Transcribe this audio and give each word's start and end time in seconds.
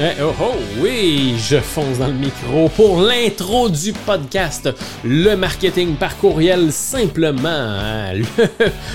Eh, 0.00 0.12
oh, 0.22 0.32
oh, 0.40 0.54
oui, 0.78 1.34
je 1.38 1.56
fonce 1.56 1.98
dans 1.98 2.06
le 2.06 2.12
micro 2.12 2.68
pour 2.68 3.00
l'intro 3.00 3.68
du 3.68 3.92
podcast, 3.92 4.68
le 5.02 5.34
marketing 5.34 5.96
par 5.96 6.16
courriel 6.18 6.70
simplement, 6.70 7.48
hein, 7.48 8.12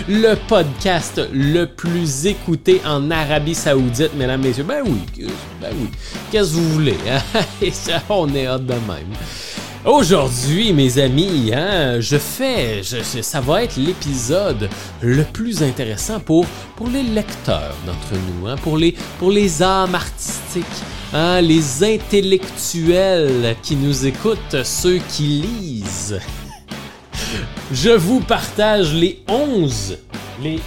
le, 0.07 0.35
podcast 0.47 1.19
le 1.33 1.65
plus 1.65 2.27
écouté 2.27 2.81
en 2.85 3.11
Arabie 3.11 3.55
Saoudite, 3.55 4.13
mesdames, 4.15 4.41
messieurs. 4.41 4.63
Ben 4.63 4.81
oui, 4.85 5.27
ben 5.59 5.71
oui, 5.73 5.89
qu'est-ce 6.31 6.51
que 6.51 6.55
vous 6.55 6.69
voulez, 6.69 6.97
hein? 7.09 7.41
On 8.09 8.33
est 8.33 8.47
hâte 8.47 8.65
de 8.65 8.73
même. 8.73 9.13
Aujourd'hui, 9.85 10.71
mes 10.71 10.97
amis, 10.97 11.51
hein, 11.53 11.99
je 11.99 12.15
fais, 12.17 12.81
ça 12.83 13.41
va 13.41 13.63
être 13.63 13.75
l'épisode 13.75 14.69
le 15.01 15.23
plus 15.25 15.61
intéressant 15.61 16.21
pour, 16.21 16.45
pour 16.77 16.87
les 16.87 17.03
lecteurs 17.03 17.75
d'entre 17.85 18.13
nous, 18.13 18.47
hein, 18.47 18.55
pour, 18.63 18.77
les, 18.77 18.95
pour 19.19 19.29
les 19.29 19.61
âmes 19.61 19.93
artistiques, 19.93 20.63
hein, 21.11 21.41
les 21.41 21.83
intellectuels 21.83 23.57
qui 23.61 23.75
nous 23.75 24.05
écoutent, 24.05 24.63
ceux 24.63 25.01
qui 25.09 25.43
lisent. 25.43 26.17
Je 27.73 27.89
vous 27.89 28.21
partage 28.21 28.93
les 28.93 29.21
11, 29.27 29.97
les, 30.41 30.59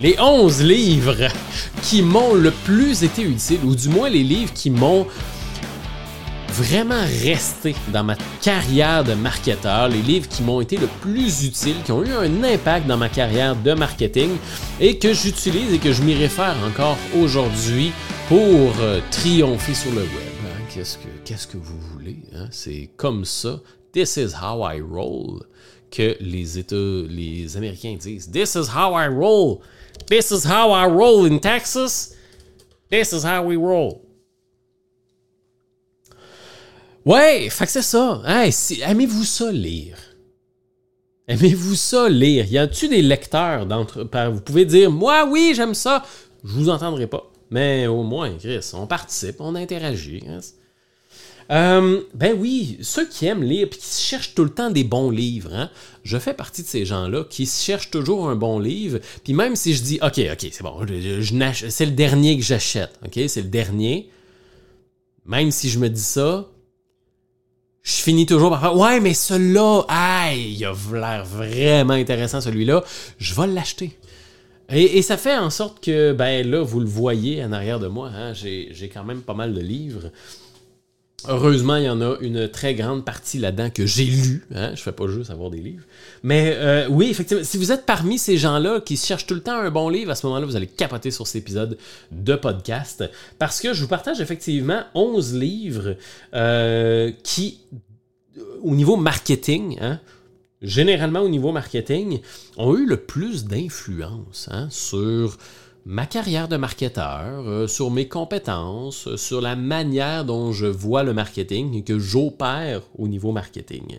les 0.00 0.16
11 0.18 0.62
livres 0.62 1.28
qui 1.82 2.00
m'ont 2.00 2.32
le 2.32 2.52
plus 2.52 3.02
été 3.04 3.20
utiles, 3.20 3.60
ou 3.64 3.74
du 3.74 3.90
moins 3.90 4.08
les 4.08 4.22
livres 4.22 4.54
qui 4.54 4.70
m'ont 4.70 5.06
vraiment 6.50 7.02
resté 7.22 7.74
dans 7.92 8.04
ma 8.04 8.16
carrière 8.42 9.04
de 9.04 9.14
marketeur, 9.14 9.88
les 9.88 10.02
livres 10.02 10.28
qui 10.28 10.42
m'ont 10.42 10.60
été 10.60 10.76
le 10.76 10.88
plus 11.00 11.44
utiles, 11.44 11.76
qui 11.84 11.92
ont 11.92 12.04
eu 12.04 12.10
un 12.10 12.42
impact 12.44 12.86
dans 12.86 12.96
ma 12.96 13.08
carrière 13.08 13.54
de 13.56 13.72
marketing 13.72 14.30
et 14.80 14.98
que 14.98 15.12
j'utilise 15.12 15.72
et 15.72 15.78
que 15.78 15.92
je 15.92 16.02
m'y 16.02 16.14
réfère 16.14 16.56
encore 16.66 16.96
aujourd'hui 17.20 17.92
pour 18.28 18.38
euh, 18.80 19.00
triompher 19.10 19.74
sur 19.74 19.90
le 19.92 20.02
web. 20.02 20.08
hein. 20.44 20.62
Qu'est-ce 20.74 20.98
que 20.98 21.08
qu'est-ce 21.24 21.46
que 21.46 21.56
vous 21.56 21.78
voulez 21.92 22.18
hein? 22.34 22.48
C'est 22.50 22.90
comme 22.96 23.24
ça. 23.24 23.60
This 23.92 24.16
is 24.16 24.34
how 24.40 24.62
I 24.68 24.80
roll 24.80 25.42
que 25.90 26.16
les 26.20 26.58
États, 26.58 26.76
les 27.08 27.56
Américains 27.56 27.96
disent. 27.98 28.30
This 28.30 28.54
is 28.54 28.68
how 28.76 28.94
I 28.96 29.08
roll. 29.08 29.60
This 30.08 30.30
is 30.30 30.44
how 30.46 30.72
I 30.72 30.86
roll 30.86 31.26
in 31.26 31.38
Texas. 31.40 32.14
This 32.90 33.12
is 33.12 33.24
how 33.24 33.44
we 33.44 33.56
roll. 33.56 34.02
Ouais, 37.06 37.48
fait 37.50 37.66
que 37.66 37.72
c'est 37.72 37.82
ça. 37.82 38.22
Hey, 38.26 38.52
aimez-vous 38.82 39.24
ça 39.24 39.50
lire? 39.50 39.96
Aimez-vous 41.28 41.74
ça 41.74 42.08
lire? 42.08 42.44
Y 42.46 42.58
a-tu 42.58 42.88
des 42.88 43.02
lecteurs 43.02 43.66
d'entre. 43.66 44.08
Vous 44.30 44.40
pouvez 44.40 44.64
dire, 44.64 44.90
moi, 44.90 45.26
oui, 45.30 45.52
j'aime 45.54 45.74
ça. 45.74 46.04
Je 46.44 46.52
vous 46.52 46.68
entendrai 46.68 47.06
pas. 47.06 47.30
Mais 47.50 47.86
au 47.86 48.02
moins, 48.02 48.36
Chris, 48.36 48.70
on 48.74 48.86
participe, 48.86 49.36
on 49.40 49.54
interagit. 49.54 50.20
Chris. 50.20 50.54
Euh, 51.50 52.02
ben 52.14 52.36
oui, 52.38 52.78
ceux 52.80 53.08
qui 53.08 53.26
aiment 53.26 53.42
lire 53.42 53.66
et 53.66 53.70
qui 53.70 54.02
cherchent 54.02 54.34
tout 54.34 54.44
le 54.44 54.50
temps 54.50 54.70
des 54.70 54.84
bons 54.84 55.10
livres, 55.10 55.52
hein, 55.52 55.68
je 56.04 56.16
fais 56.16 56.32
partie 56.32 56.62
de 56.62 56.68
ces 56.68 56.84
gens-là 56.84 57.24
qui 57.24 57.44
cherchent 57.44 57.90
toujours 57.90 58.28
un 58.28 58.36
bon 58.36 58.60
livre. 58.60 59.00
Puis 59.24 59.32
même 59.32 59.56
si 59.56 59.74
je 59.74 59.82
dis, 59.82 59.98
OK, 60.00 60.20
OK, 60.32 60.48
c'est 60.52 60.62
bon, 60.62 60.86
c'est 61.70 61.86
le 61.86 61.92
dernier 61.92 62.36
que 62.38 62.44
j'achète, 62.44 62.92
OK, 63.04 63.18
c'est 63.26 63.42
le 63.42 63.48
dernier. 63.48 64.10
Même 65.26 65.50
si 65.50 65.68
je 65.68 65.80
me 65.80 65.88
dis 65.88 66.00
ça, 66.00 66.48
je 67.82 67.92
finis 67.92 68.26
toujours 68.26 68.50
par 68.50 68.60
faire 68.60 68.76
Ouais, 68.76 69.00
mais 69.00 69.14
celui-là, 69.14 69.84
aïe, 69.88 70.56
il 70.58 70.64
a 70.64 70.74
l'air 70.92 71.24
vraiment 71.24 71.94
intéressant 71.94 72.40
celui-là, 72.40 72.84
je 73.18 73.34
vais 73.34 73.46
l'acheter. 73.46 73.96
Et, 74.72 75.02
ça 75.02 75.16
fait 75.16 75.36
en 75.36 75.50
sorte 75.50 75.82
que, 75.82 76.12
ben 76.12 76.48
là, 76.48 76.62
vous 76.62 76.78
le 76.78 76.86
voyez 76.86 77.42
en 77.42 77.52
arrière 77.52 77.80
de 77.80 77.88
moi, 77.88 78.08
hein, 78.14 78.32
j'ai 78.34 78.90
quand 78.92 79.02
même 79.02 79.22
pas 79.22 79.34
mal 79.34 79.52
de 79.52 79.60
livres. 79.60 80.12
Heureusement, 81.28 81.76
il 81.76 81.84
y 81.84 81.88
en 81.88 82.00
a 82.00 82.16
une 82.20 82.48
très 82.48 82.74
grande 82.74 83.04
partie 83.04 83.38
là-dedans 83.38 83.70
que 83.70 83.84
j'ai 83.84 84.04
lu. 84.04 84.46
Hein? 84.54 84.72
Je 84.74 84.80
fais 84.80 84.92
pas 84.92 85.06
juste 85.06 85.30
avoir 85.30 85.50
des 85.50 85.60
livres. 85.60 85.84
Mais 86.22 86.54
euh, 86.56 86.88
oui, 86.88 87.10
effectivement, 87.10 87.44
si 87.44 87.58
vous 87.58 87.72
êtes 87.72 87.84
parmi 87.84 88.18
ces 88.18 88.38
gens-là 88.38 88.80
qui 88.80 88.96
cherchent 88.96 89.26
tout 89.26 89.34
le 89.34 89.42
temps 89.42 89.56
un 89.56 89.70
bon 89.70 89.88
livre, 89.90 90.10
à 90.10 90.14
ce 90.14 90.26
moment-là, 90.26 90.46
vous 90.46 90.56
allez 90.56 90.66
capoter 90.66 91.10
sur 91.10 91.26
cet 91.26 91.42
épisode 91.42 91.76
de 92.10 92.34
podcast. 92.36 93.04
Parce 93.38 93.60
que 93.60 93.74
je 93.74 93.82
vous 93.82 93.88
partage 93.88 94.20
effectivement 94.20 94.82
11 94.94 95.34
livres 95.34 95.96
euh, 96.34 97.12
qui, 97.22 97.60
euh, 98.38 98.42
au 98.62 98.74
niveau 98.74 98.96
marketing, 98.96 99.78
hein, 99.80 100.00
généralement 100.62 101.20
au 101.20 101.28
niveau 101.28 101.52
marketing, 101.52 102.20
ont 102.56 102.76
eu 102.76 102.86
le 102.86 102.96
plus 102.96 103.44
d'influence 103.44 104.48
hein, 104.50 104.68
sur 104.70 105.36
ma 105.86 106.06
carrière 106.06 106.48
de 106.48 106.56
marketeur, 106.56 107.44
euh, 107.46 107.66
sur 107.66 107.90
mes 107.90 108.08
compétences, 108.08 109.14
sur 109.16 109.40
la 109.40 109.56
manière 109.56 110.24
dont 110.24 110.52
je 110.52 110.66
vois 110.66 111.02
le 111.02 111.14
marketing 111.14 111.74
et 111.74 111.82
que 111.82 111.98
j'opère 111.98 112.82
au 112.98 113.08
niveau 113.08 113.32
marketing. 113.32 113.98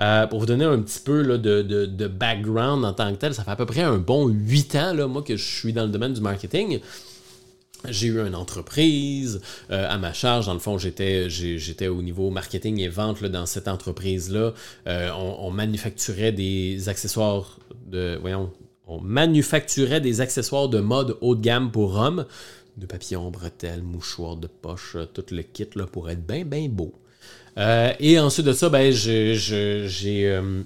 Euh, 0.00 0.26
pour 0.26 0.40
vous 0.40 0.46
donner 0.46 0.64
un 0.64 0.80
petit 0.80 1.00
peu 1.00 1.38
de, 1.38 2.06
background 2.08 2.84
en 2.84 2.92
tant 2.92 3.12
que 3.12 3.18
tel, 3.18 3.34
ça 3.34 3.44
fait 3.44 3.50
à 3.50 3.56
peu 3.56 3.66
près 3.66 3.82
un 3.82 3.98
bon 3.98 4.28
8 4.28 4.74
ans, 4.76 4.94
là, 4.94 5.06
moi, 5.06 5.22
que 5.22 5.36
je 5.36 5.44
suis 5.44 5.72
dans 5.72 5.84
le 5.84 5.90
domaine 5.90 6.14
du 6.14 6.20
marketing. 6.20 6.80
J'ai 7.88 8.08
eu 8.08 8.18
une 8.18 8.34
entreprise 8.34 9.40
euh, 9.70 9.88
à 9.88 9.98
ma 9.98 10.12
charge. 10.12 10.46
Dans 10.46 10.54
le 10.54 10.58
fond, 10.58 10.78
j'étais, 10.78 11.30
j'étais 11.30 11.86
au 11.86 12.02
niveau 12.02 12.30
marketing 12.30 12.80
et 12.80 12.88
vente 12.88 13.20
là, 13.20 13.28
dans 13.28 13.46
cette 13.46 13.68
entreprise-là. 13.68 14.52
On, 14.86 15.36
on 15.38 15.50
manufacturait 15.52 16.32
des 16.32 16.88
accessoires 16.88 17.58
de. 17.86 18.18
Voyons. 18.20 18.50
On 18.88 19.00
manufacturait 19.00 20.00
des 20.00 20.20
accessoires 20.20 20.68
de 20.68 20.80
mode 20.80 21.18
haut 21.20 21.34
de 21.34 21.42
gamme 21.42 21.70
pour 21.70 21.96
hommes. 21.96 22.26
De 22.78 22.86
papillons, 22.86 23.30
bretelles, 23.30 23.82
mouchoirs 23.82 24.36
de 24.36 24.46
poche, 24.46 24.96
euh, 24.96 25.04
tout 25.04 25.24
le 25.30 25.42
kit 25.42 25.66
pour 25.92 26.10
être 26.10 26.26
bien, 26.26 26.44
bien 26.44 26.68
beau. 26.68 26.92
Euh, 27.58 27.92
et 27.98 28.18
ensuite 28.18 28.46
de 28.46 28.52
ça, 28.52 28.68
ben, 28.68 28.92
j'ai. 28.92 29.36
euh, 30.28 30.62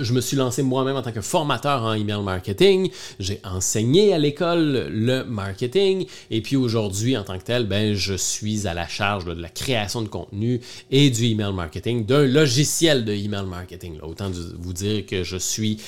je 0.00 0.12
me 0.12 0.20
suis 0.20 0.36
lancé 0.36 0.62
moi-même 0.62 0.96
en 0.96 1.02
tant 1.02 1.12
que 1.12 1.20
formateur 1.20 1.82
en 1.82 1.92
email 1.92 2.22
marketing. 2.22 2.90
J'ai 3.20 3.40
enseigné 3.44 4.12
à 4.12 4.18
l'école 4.18 4.88
le 4.90 5.22
marketing. 5.22 6.06
Et 6.30 6.40
puis 6.40 6.56
aujourd'hui, 6.56 7.16
en 7.16 7.24
tant 7.24 7.38
que 7.38 7.44
tel, 7.44 7.66
ben, 7.66 7.94
je 7.94 8.14
suis 8.14 8.66
à 8.66 8.74
la 8.74 8.88
charge 8.88 9.24
de 9.24 9.32
la 9.32 9.48
création 9.48 10.02
de 10.02 10.08
contenu 10.08 10.60
et 10.90 11.10
du 11.10 11.26
email 11.26 11.52
marketing, 11.52 12.06
d'un 12.06 12.26
logiciel 12.26 13.04
de 13.04 13.12
email 13.12 13.46
marketing. 13.46 13.98
Autant 14.02 14.30
vous 14.58 14.72
dire 14.72 15.06
que 15.06 15.22
je 15.22 15.36
suis 15.36 15.78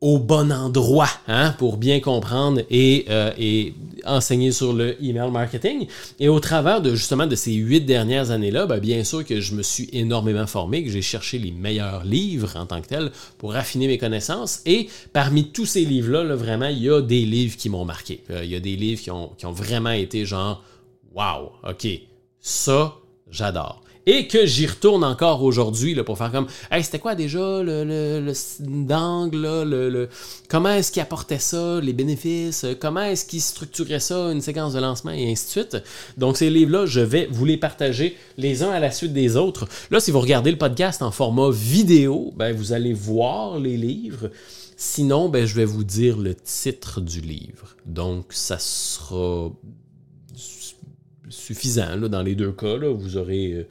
au 0.00 0.18
bon 0.18 0.52
endroit 0.52 1.08
hein, 1.26 1.54
pour 1.58 1.78
bien 1.78 2.00
comprendre 2.00 2.60
et, 2.70 3.06
euh, 3.08 3.32
et 3.38 3.74
enseigner 4.04 4.52
sur 4.52 4.72
le 4.72 5.02
email 5.02 5.30
marketing. 5.30 5.86
Et 6.20 6.28
au 6.28 6.38
travers 6.38 6.82
de 6.82 6.94
justement 6.94 7.26
de 7.26 7.34
ces 7.34 7.52
huit 7.52 7.80
dernières 7.80 8.30
années-là, 8.30 8.66
ben, 8.66 8.78
bien 8.78 9.04
sûr 9.04 9.24
que 9.24 9.40
je 9.40 9.54
me 9.54 9.62
suis 9.62 9.88
énormément 9.92 10.46
formé, 10.46 10.84
que 10.84 10.90
j'ai 10.90 11.02
cherché 11.02 11.38
les 11.38 11.50
meilleurs 11.50 12.04
livres 12.04 12.56
en 12.56 12.66
tant 12.66 12.80
que 12.80 12.88
tel 12.88 13.10
pour 13.38 13.56
affiner 13.56 13.86
mes 13.86 13.98
connaissances. 13.98 14.60
Et 14.66 14.88
parmi 15.12 15.48
tous 15.48 15.66
ces 15.66 15.84
livres-là, 15.84 16.24
là, 16.24 16.36
vraiment, 16.36 16.68
il 16.68 16.82
y 16.82 16.90
a 16.90 17.00
des 17.00 17.24
livres 17.24 17.56
qui 17.56 17.68
m'ont 17.68 17.84
marqué. 17.84 18.22
Euh, 18.30 18.44
il 18.44 18.50
y 18.50 18.56
a 18.56 18.60
des 18.60 18.76
livres 18.76 19.00
qui 19.00 19.10
ont, 19.10 19.30
qui 19.38 19.46
ont 19.46 19.52
vraiment 19.52 19.90
été 19.90 20.24
genre, 20.26 20.62
wow, 21.14 21.52
ok, 21.68 21.88
ça, 22.40 22.96
j'adore. 23.30 23.82
Et 24.08 24.28
que 24.28 24.46
j'y 24.46 24.66
retourne 24.66 25.02
encore 25.02 25.42
aujourd'hui 25.42 25.94
là, 25.94 26.04
pour 26.04 26.16
faire 26.16 26.30
comme 26.30 26.46
Hey, 26.70 26.84
c'était 26.84 27.00
quoi 27.00 27.16
déjà 27.16 27.62
le, 27.62 27.82
le, 27.84 28.32
d'angle, 28.60 29.64
le, 29.64 29.90
le- 29.90 30.08
comment 30.48 30.70
est-ce 30.70 30.92
qu'il 30.92 31.02
apportait 31.02 31.40
ça, 31.40 31.80
les 31.80 31.92
bénéfices, 31.92 32.62
euh, 32.64 32.74
comment 32.78 33.02
est-ce 33.02 33.24
qu'il 33.24 33.40
structurait 33.40 33.98
ça, 33.98 34.30
une 34.30 34.40
séquence 34.40 34.74
de 34.74 34.78
lancement 34.80 35.10
et 35.10 35.28
ainsi 35.30 35.46
de 35.46 35.50
suite. 35.50 35.76
Donc 36.16 36.36
ces 36.36 36.50
livres-là, 36.50 36.86
je 36.86 37.00
vais 37.00 37.26
vous 37.30 37.44
les 37.44 37.56
partager 37.56 38.16
les 38.36 38.62
uns 38.62 38.70
à 38.70 38.78
la 38.78 38.92
suite 38.92 39.12
des 39.12 39.36
autres. 39.36 39.68
Là, 39.90 39.98
si 39.98 40.12
vous 40.12 40.20
regardez 40.20 40.52
le 40.52 40.58
podcast 40.58 41.02
en 41.02 41.10
format 41.10 41.50
vidéo, 41.50 42.32
ben, 42.36 42.54
vous 42.54 42.72
allez 42.72 42.92
voir 42.92 43.58
les 43.58 43.76
livres. 43.76 44.30
Sinon, 44.76 45.28
ben, 45.28 45.46
je 45.46 45.54
vais 45.56 45.64
vous 45.64 45.84
dire 45.84 46.16
le 46.18 46.34
titre 46.34 47.00
du 47.00 47.20
livre. 47.20 47.74
Donc, 47.86 48.26
ça 48.30 48.58
sera 48.60 49.50
suffisant 51.28 51.96
là, 51.96 52.08
dans 52.08 52.22
les 52.22 52.34
deux 52.34 52.52
cas. 52.52 52.76
vous 52.76 53.16
aurez 53.16 53.52
euh, 53.52 53.66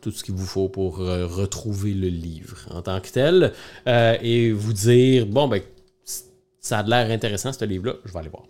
tout 0.00 0.10
ce 0.10 0.22
qu'il 0.24 0.34
vous 0.34 0.46
faut 0.46 0.68
pour 0.68 1.00
euh, 1.00 1.26
retrouver 1.26 1.92
le 1.94 2.08
livre 2.08 2.56
en 2.70 2.82
tant 2.82 3.00
que 3.00 3.08
tel 3.10 3.52
euh, 3.86 4.16
et 4.22 4.52
vous 4.52 4.72
dire 4.72 5.26
bon 5.26 5.48
ben 5.48 5.62
ça 6.60 6.78
a 6.78 6.82
l'air 6.82 7.10
intéressant 7.10 7.52
ce 7.52 7.64
livre-là, 7.64 7.94
je 8.04 8.12
vais 8.12 8.18
aller 8.18 8.28
voir. 8.28 8.44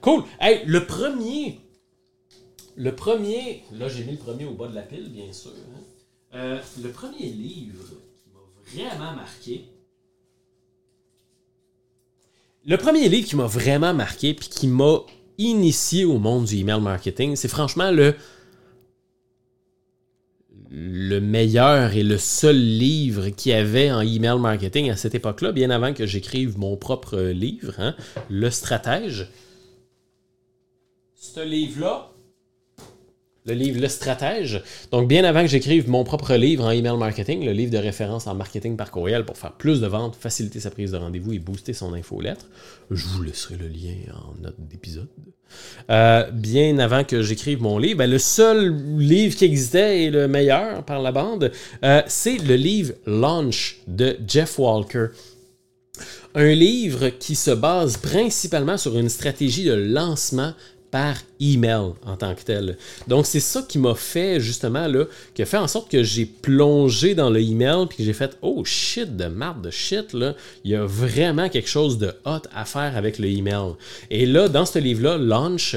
Cool. 0.00 0.24
Hey, 0.40 0.62
le 0.66 0.84
premier, 0.84 1.60
le 2.76 2.94
premier, 2.94 3.62
là 3.72 3.88
j'ai 3.88 4.04
mis 4.04 4.12
le 4.12 4.18
premier 4.18 4.44
au 4.44 4.52
bas 4.52 4.68
de 4.68 4.74
la 4.74 4.82
pile 4.82 5.08
bien 5.10 5.32
sûr. 5.32 5.50
hein. 5.52 5.80
Euh, 6.34 6.58
le 6.82 6.90
premier 6.90 7.26
livre 7.26 7.84
qui 8.22 8.30
m'a 8.32 8.84
vraiment 8.86 9.14
marqué. 9.14 9.64
Le 12.64 12.76
premier 12.76 13.08
livre 13.08 13.26
qui 13.28 13.36
m'a 13.36 13.46
vraiment 13.46 13.92
marqué 13.92 14.34
puis 14.34 14.48
qui 14.48 14.68
m'a 14.68 14.98
initié 15.38 16.04
au 16.04 16.18
monde 16.18 16.44
du 16.44 16.56
email 16.56 16.80
marketing, 16.80 17.34
c'est 17.36 17.48
franchement 17.48 17.90
le 17.90 18.14
le 20.74 21.20
meilleur 21.20 21.94
et 21.94 22.02
le 22.02 22.16
seul 22.16 22.56
livre 22.56 23.28
qu'il 23.28 23.52
y 23.52 23.54
avait 23.54 23.92
en 23.92 24.00
email 24.00 24.38
marketing 24.38 24.90
à 24.90 24.96
cette 24.96 25.14
époque-là, 25.14 25.52
bien 25.52 25.68
avant 25.68 25.92
que 25.92 26.06
j'écrive 26.06 26.58
mon 26.58 26.76
propre 26.76 27.18
livre, 27.18 27.74
hein, 27.78 27.94
Le 28.30 28.48
Stratège. 28.48 29.28
ce 31.14 31.40
livre-là, 31.40 32.11
le 33.44 33.54
livre 33.54 33.80
Le 33.80 33.88
Stratège. 33.88 34.62
Donc, 34.90 35.08
bien 35.08 35.24
avant 35.24 35.42
que 35.42 35.48
j'écrive 35.48 35.88
mon 35.88 36.04
propre 36.04 36.34
livre 36.34 36.64
en 36.64 36.70
email 36.70 36.96
marketing, 36.96 37.44
le 37.44 37.52
livre 37.52 37.72
de 37.72 37.78
référence 37.78 38.26
en 38.26 38.34
marketing 38.34 38.76
par 38.76 38.90
courriel 38.90 39.24
pour 39.24 39.36
faire 39.36 39.52
plus 39.52 39.80
de 39.80 39.86
ventes, 39.86 40.16
faciliter 40.16 40.60
sa 40.60 40.70
prise 40.70 40.92
de 40.92 40.96
rendez-vous 40.96 41.32
et 41.32 41.38
booster 41.38 41.72
son 41.72 41.92
infolettre, 41.94 42.46
je 42.90 43.06
vous 43.08 43.22
laisserai 43.22 43.56
le 43.56 43.66
lien 43.66 43.96
en 44.14 44.40
note 44.40 44.56
d'épisode. 44.58 45.08
Euh, 45.90 46.30
bien 46.30 46.78
avant 46.78 47.04
que 47.04 47.20
j'écrive 47.22 47.60
mon 47.60 47.78
livre, 47.78 47.98
ben, 47.98 48.10
le 48.10 48.18
seul 48.18 48.74
livre 48.96 49.36
qui 49.36 49.44
existait 49.44 50.04
et 50.04 50.10
le 50.10 50.28
meilleur 50.28 50.84
par 50.84 51.02
la 51.02 51.12
bande, 51.12 51.50
euh, 51.84 52.02
c'est 52.06 52.38
le 52.38 52.54
livre 52.54 52.94
Launch 53.06 53.80
de 53.86 54.16
Jeff 54.26 54.58
Walker 54.58 55.08
un 56.34 56.52
livre 56.52 57.08
qui 57.08 57.34
se 57.34 57.50
base 57.50 57.98
principalement 57.98 58.78
sur 58.78 58.98
une 58.98 59.08
stratégie 59.08 59.64
de 59.64 59.74
lancement 59.74 60.54
par 60.92 61.16
email 61.40 61.94
en 62.04 62.16
tant 62.16 62.34
que 62.34 62.42
tel. 62.42 62.76
Donc 63.08 63.26
c'est 63.26 63.40
ça 63.40 63.64
qui 63.66 63.78
m'a 63.78 63.94
fait 63.94 64.38
justement 64.38 64.86
là, 64.86 65.06
qui 65.34 65.42
a 65.42 65.46
fait 65.46 65.56
en 65.56 65.66
sorte 65.66 65.90
que 65.90 66.04
j'ai 66.04 66.26
plongé 66.26 67.16
dans 67.16 67.30
le 67.30 67.40
email 67.40 67.86
puis 67.88 67.98
que 67.98 68.04
j'ai 68.04 68.12
fait 68.12 68.36
oh 68.42 68.62
shit 68.64 69.16
de 69.16 69.24
marde 69.24 69.62
de 69.62 69.70
shit 69.70 70.12
là, 70.12 70.34
il 70.64 70.70
y 70.70 70.76
a 70.76 70.84
vraiment 70.84 71.48
quelque 71.48 71.68
chose 71.68 71.98
de 71.98 72.12
hot 72.26 72.42
à 72.54 72.64
faire 72.66 72.96
avec 72.96 73.18
le 73.18 73.26
email. 73.26 73.72
Et 74.10 74.26
là 74.26 74.48
dans 74.48 74.66
ce 74.66 74.78
livre 74.78 75.02
là, 75.02 75.16
Launch 75.16 75.76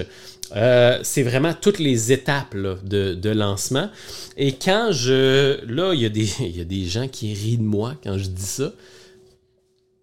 euh, 0.56 1.00
c'est 1.02 1.24
vraiment 1.24 1.54
toutes 1.60 1.80
les 1.80 2.12
étapes 2.12 2.56
de, 2.56 3.30
lancement. 3.30 3.90
Et 4.38 4.52
quand 4.52 4.90
je. 4.92 5.66
Là, 5.66 5.94
il 5.94 6.02
y, 6.02 6.06
a 6.06 6.10
des, 6.10 6.30
il 6.42 6.58
y 6.58 6.62
a 6.62 6.66
des 6.66 6.86
gens 6.86 7.08
qui 7.08 7.34
rient 7.34 7.58
de 7.58 7.64
moi 7.64 7.96
quand 8.04 8.18
je 8.18 8.28
dis 8.28 8.44
ça. 8.44 8.72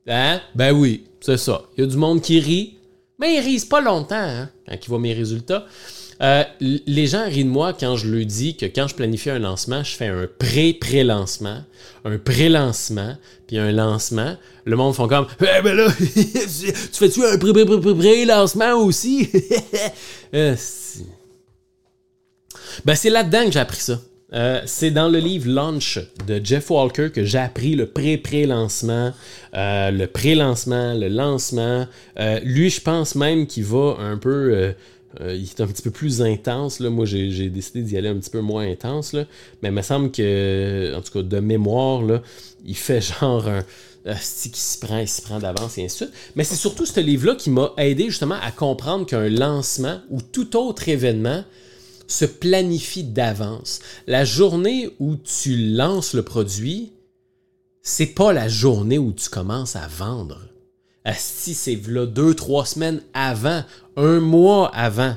Hein? 0.09 0.41
Ben 0.55 0.73
oui, 0.73 1.05
c'est 1.21 1.37
ça. 1.37 1.63
Il 1.77 1.83
y 1.83 1.85
a 1.85 1.87
du 1.87 1.97
monde 1.97 2.21
qui 2.21 2.41
rit. 2.41 2.75
Mais 3.23 3.37
ils 3.37 3.41
risent 3.41 3.65
pas 3.65 3.81
longtemps 3.81 4.17
hein, 4.17 4.51
quand 4.67 4.75
ils 4.83 4.89
voient 4.89 4.99
mes 4.99 5.13
résultats. 5.13 5.65
Euh, 6.21 6.43
les 6.61 7.07
gens 7.07 7.25
rient 7.25 7.45
de 7.45 7.49
moi 7.49 7.73
quand 7.73 7.95
je 7.95 8.09
leur 8.09 8.27
dis 8.27 8.57
que 8.57 8.67
quand 8.67 8.89
je 8.89 8.97
planifie 8.97 9.31
un 9.31 9.39
lancement, 9.39 9.85
je 9.85 9.95
fais 9.95 10.09
un 10.09 10.27
pré-pré-lancement, 10.41 11.63
un 12.05 12.19
pré-lancement, 12.19 13.17
puis 13.47 13.59
un 13.59 13.71
lancement. 13.71 14.37
Le 14.65 14.75
monde 14.75 14.97
font 14.97 15.07
comme 15.07 15.29
Eh 15.41 15.63
ben 15.63 15.73
là, 15.73 15.87
tu 15.99 16.73
fais-tu 16.75 17.25
un 17.25 17.39
pré-pré-pré-lancement 17.39 18.75
aussi? 18.75 19.31
Euh, 20.35 20.57
ben 22.87 22.95
c'est 22.95 23.11
là-dedans 23.11 23.45
que 23.45 23.53
j'ai 23.53 23.59
appris 23.59 23.83
ça. 23.83 24.01
Euh, 24.35 24.63
c'est 24.65 24.91
dans 24.91 25.09
le 25.09 25.19
livre 25.19 25.51
Launch 25.51 25.99
de 26.27 26.41
Jeff 26.43 26.71
Walker 26.71 27.11
que 27.11 27.25
j'ai 27.25 27.39
appris 27.39 27.75
le 27.75 27.87
pré-pré-lancement, 27.87 29.13
euh, 29.55 29.91
le 29.91 30.07
pré-lancement, 30.07 30.95
le 30.95 31.09
lancement. 31.09 31.87
Euh, 32.19 32.41
lui, 32.41 32.71
je 32.71 32.81
pense 32.81 33.15
même 33.15 33.47
qu'il 33.47 33.65
va 33.65 33.97
un 33.99 34.17
peu. 34.17 34.75
il 35.21 35.43
est 35.43 35.61
un 35.61 35.67
petit 35.67 35.83
peu 35.83 35.91
plus 35.91 36.23
intense. 36.23 36.81
Là. 36.81 36.89
Moi, 36.89 37.05
j'ai 37.05 37.51
décidé 37.51 37.83
d'y 37.83 37.99
aller 37.99 38.09
un 38.09 38.17
petit 38.17 38.31
peu 38.31 38.41
moins 38.41 38.67
intense. 38.67 39.13
Là. 39.13 39.27
Mais 39.63 39.69
il 39.69 39.75
me 39.75 39.83
semble 39.83 40.11
que, 40.11 40.95
en 40.97 41.03
tout 41.03 41.13
cas, 41.13 41.23
de 41.23 41.41
mémoire, 41.41 42.03
là, 42.03 42.23
il 42.65 42.77
fait 42.77 43.01
genre 43.21 43.47
un. 43.49 43.63
qui 44.15 44.51
s'y 44.55 44.79
prend, 44.79 44.99
il 44.99 45.09
s'y 45.09 45.21
prend 45.21 45.41
d'avance 45.41 45.77
et 45.77 45.85
ainsi 45.85 46.05
de 46.05 46.07
suite. 46.07 46.19
Mais 46.37 46.45
c'est 46.45 46.57
surtout 46.57 46.87
ce 46.87 47.01
livre-là 47.01 47.35
qui 47.35 47.51
m'a 47.51 47.75
aidé 47.77 48.05
justement 48.07 48.39
à 48.43 48.51
comprendre 48.51 49.05
qu'un 49.05 49.29
lancement 49.29 50.01
ou 50.11 50.23
tout 50.23 50.57
autre 50.57 50.89
événement 50.89 51.45
se 52.13 52.25
planifie 52.25 53.05
d'avance. 53.05 53.81
La 54.07 54.25
journée 54.25 54.91
où 55.01 55.17
tu 55.17 55.57
lances 55.57 56.13
le 56.15 56.23
produit, 56.23 56.93
c'est 57.83 58.07
pas 58.07 58.33
la 58.33 58.49
journée 58.49 58.99
où 58.99 59.13
tu 59.13 59.29
commences 59.29 59.77
à 59.77 59.89
vendre. 59.89 60.41
Si 61.17 61.55
c'est 61.55 61.81
là 61.89 62.07
deux, 62.07 62.35
trois 62.35 62.65
semaines 62.65 63.03
avant, 63.13 63.65
un 63.97 64.21
mois 64.21 64.69
avant, 64.75 65.17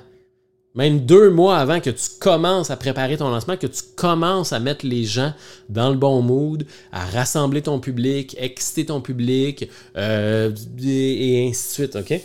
même 0.73 1.05
deux 1.05 1.29
mois 1.29 1.57
avant 1.57 1.79
que 1.79 1.89
tu 1.89 2.09
commences 2.19 2.71
à 2.71 2.77
préparer 2.77 3.17
ton 3.17 3.29
lancement, 3.29 3.55
que 3.55 3.67
tu 3.67 3.81
commences 3.95 4.51
à 4.51 4.59
mettre 4.59 4.85
les 4.85 5.03
gens 5.03 5.33
dans 5.69 5.89
le 5.89 5.97
bon 5.97 6.21
mood, 6.21 6.65
à 6.91 7.05
rassembler 7.05 7.61
ton 7.61 7.79
public, 7.79 8.35
exciter 8.39 8.85
ton 8.85 8.99
public, 8.99 9.69
euh, 9.95 10.51
et, 10.81 11.47
ainsi 11.49 11.67
de 11.67 11.87
suite, 11.87 11.95
OK? 11.97 12.21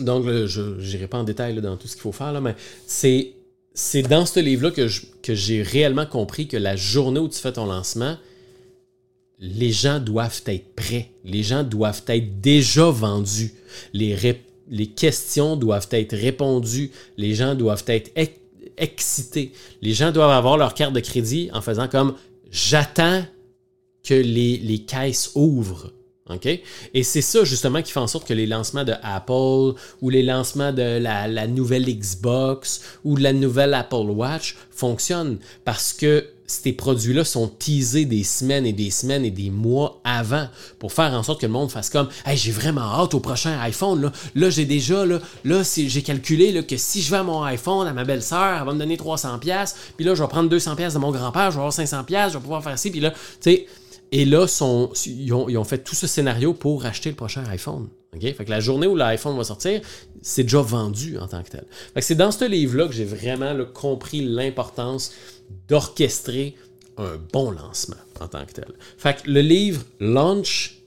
Donc, 0.00 0.24
je 0.24 0.60
n'irai 0.78 1.08
pas 1.08 1.18
en 1.18 1.24
détail 1.24 1.60
dans 1.60 1.76
tout 1.76 1.88
ce 1.88 1.94
qu'il 1.94 2.02
faut 2.02 2.12
faire, 2.12 2.40
mais 2.40 2.54
c'est 2.86 3.32
c'est 3.74 4.02
dans 4.02 4.26
ce 4.26 4.40
livre-là 4.40 4.70
que, 4.70 5.34
j'ai 5.34 5.62
réellement 5.62 6.06
compris 6.06 6.46
que 6.46 6.56
la 6.56 6.76
journée 6.76 7.20
où 7.20 7.28
tu 7.28 7.38
fais 7.38 7.52
ton 7.52 7.66
lancement, 7.66 8.16
les 9.38 9.72
gens 9.72 9.98
doivent 9.98 10.42
être 10.46 10.74
prêts. 10.74 11.10
Les 11.24 11.42
gens 11.42 11.62
doivent 11.62 12.02
être 12.06 12.40
déjà 12.40 12.90
vendus. 12.90 13.54
Les, 13.92 14.16
questions 14.94 15.56
doivent 15.56 15.88
être 15.90 16.14
répondues. 16.14 16.90
Les 17.16 17.34
gens 17.34 17.54
doivent 17.54 17.84
être 17.86 18.10
excités. 18.76 19.52
Les 19.80 19.94
gens 19.94 20.12
doivent 20.12 20.30
avoir 20.30 20.56
leur 20.58 20.74
carte 20.74 20.92
de 20.92 21.00
crédit 21.00 21.50
en 21.52 21.60
faisant 21.60 21.88
comme 21.88 22.14
j'attends 22.50 23.24
que 24.04 24.14
les 24.14 24.84
caisses 24.86 25.32
ouvrent. 25.34 25.92
Et 26.94 27.02
c'est 27.02 27.20
ça 27.20 27.44
justement 27.44 27.82
qui 27.82 27.92
fait 27.92 28.00
en 28.00 28.06
sorte 28.06 28.26
que 28.26 28.34
les 28.34 28.46
lancements 28.46 28.84
de 28.84 28.94
Apple 29.02 29.78
ou 30.00 30.10
les 30.10 30.22
lancements 30.22 30.72
de 30.72 30.98
la, 30.98 31.46
nouvelle 31.46 31.84
Xbox 31.84 32.80
ou 33.04 33.16
de 33.16 33.22
la 33.22 33.32
nouvelle 33.32 33.74
Apple 33.74 34.08
Watch 34.08 34.56
fonctionnent 34.70 35.38
parce 35.64 35.92
que 35.92 36.26
ces 36.46 36.72
produits-là 36.72 37.24
sont 37.24 37.48
teasés 37.48 38.04
des 38.04 38.24
semaines 38.24 38.66
et 38.66 38.72
des 38.72 38.90
semaines 38.90 39.24
et 39.24 39.30
des 39.30 39.50
mois 39.50 40.00
avant 40.04 40.48
pour 40.78 40.92
faire 40.92 41.12
en 41.14 41.22
sorte 41.22 41.40
que 41.40 41.46
le 41.46 41.52
monde 41.52 41.70
fasse 41.70 41.88
comme 41.88 42.08
hey, 42.26 42.36
j'ai 42.36 42.52
vraiment 42.52 42.82
hâte 42.82 43.14
au 43.14 43.20
prochain 43.20 43.58
iPhone. 43.60 44.02
Là, 44.02 44.12
là 44.34 44.50
j'ai 44.50 44.66
déjà, 44.66 45.06
là, 45.06 45.18
là 45.44 45.62
j'ai 45.74 46.02
calculé 46.02 46.64
que 46.64 46.76
si 46.76 47.00
je 47.00 47.10
vends 47.10 47.24
mon 47.24 47.42
iPhone 47.42 47.86
à 47.86 47.92
ma 47.92 48.04
belle-sœur, 48.04 48.58
elle 48.60 48.66
va 48.66 48.74
me 48.74 48.78
donner 48.78 48.96
300$, 48.96 49.74
puis 49.96 50.04
là, 50.04 50.14
je 50.14 50.22
vais 50.22 50.28
prendre 50.28 50.54
200$ 50.54 50.92
de 50.92 50.98
mon 50.98 51.10
grand-père, 51.10 51.50
je 51.50 51.56
vais 51.56 51.64
avoir 51.64 51.72
500$, 51.72 52.28
je 52.28 52.34
vais 52.34 52.40
pouvoir 52.40 52.62
faire 52.62 52.78
ci, 52.78 52.90
puis 52.90 53.00
là, 53.00 53.10
tu 53.10 53.16
sais 53.40 53.66
et 54.12 54.26
là, 54.26 54.46
ils, 55.06 55.32
ont, 55.32 55.64
fait 55.64 55.78
tout 55.78 55.94
ce 55.94 56.06
scénario 56.06 56.52
pour 56.52 56.84
acheter 56.84 57.08
le 57.08 57.16
prochain 57.16 57.44
iPhone. 57.46 57.88
Fait 58.20 58.44
que 58.44 58.50
la 58.50 58.60
journée 58.60 58.86
où 58.86 58.94
l'iPhone 58.94 59.36
va 59.38 59.44
sortir, 59.44 59.80
c'est 60.20 60.42
déjà 60.42 60.60
vendu 60.60 61.18
en 61.18 61.26
tant 61.26 61.42
que 61.42 61.48
tel. 61.48 61.64
c'est 61.98 62.14
dans 62.14 62.30
ce 62.30 62.44
livre-là 62.44 62.86
que 62.86 62.92
j'ai 62.92 63.06
vraiment 63.06 63.56
compris 63.72 64.20
l'importance 64.20 65.12
d'orchestrer 65.66 66.54
un 66.98 67.16
bon 67.32 67.50
lancement 67.50 67.96
en 68.20 68.28
tant 68.28 68.44
que 68.44 68.52
tel. 68.52 68.68
Fait 68.98 69.22
que 69.22 69.30
le 69.30 69.40
livre 69.40 69.82
Launch 69.98 70.82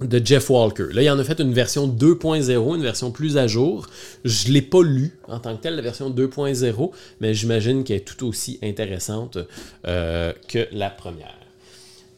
de 0.00 0.20
Jeff 0.24 0.50
Walker. 0.50 0.88
Là, 0.92 1.02
il 1.02 1.10
en 1.10 1.18
a 1.20 1.22
fait 1.22 1.38
une 1.38 1.52
version 1.52 1.86
2.0, 1.86 2.74
une 2.74 2.82
version 2.82 3.12
plus 3.12 3.36
à 3.36 3.46
jour. 3.46 3.86
Je 4.24 4.48
ne 4.48 4.54
l'ai 4.54 4.62
pas 4.62 4.82
lu 4.82 5.16
en 5.28 5.38
tant 5.38 5.56
que 5.56 5.62
tel, 5.62 5.76
la 5.76 5.82
version 5.82 6.10
2.0, 6.10 6.90
mais 7.20 7.32
j'imagine 7.32 7.84
qu'elle 7.84 7.98
est 7.98 8.00
tout 8.00 8.26
aussi 8.26 8.58
intéressante 8.60 9.38
euh, 9.86 10.32
que 10.48 10.66
la 10.72 10.90
première. 10.90 11.43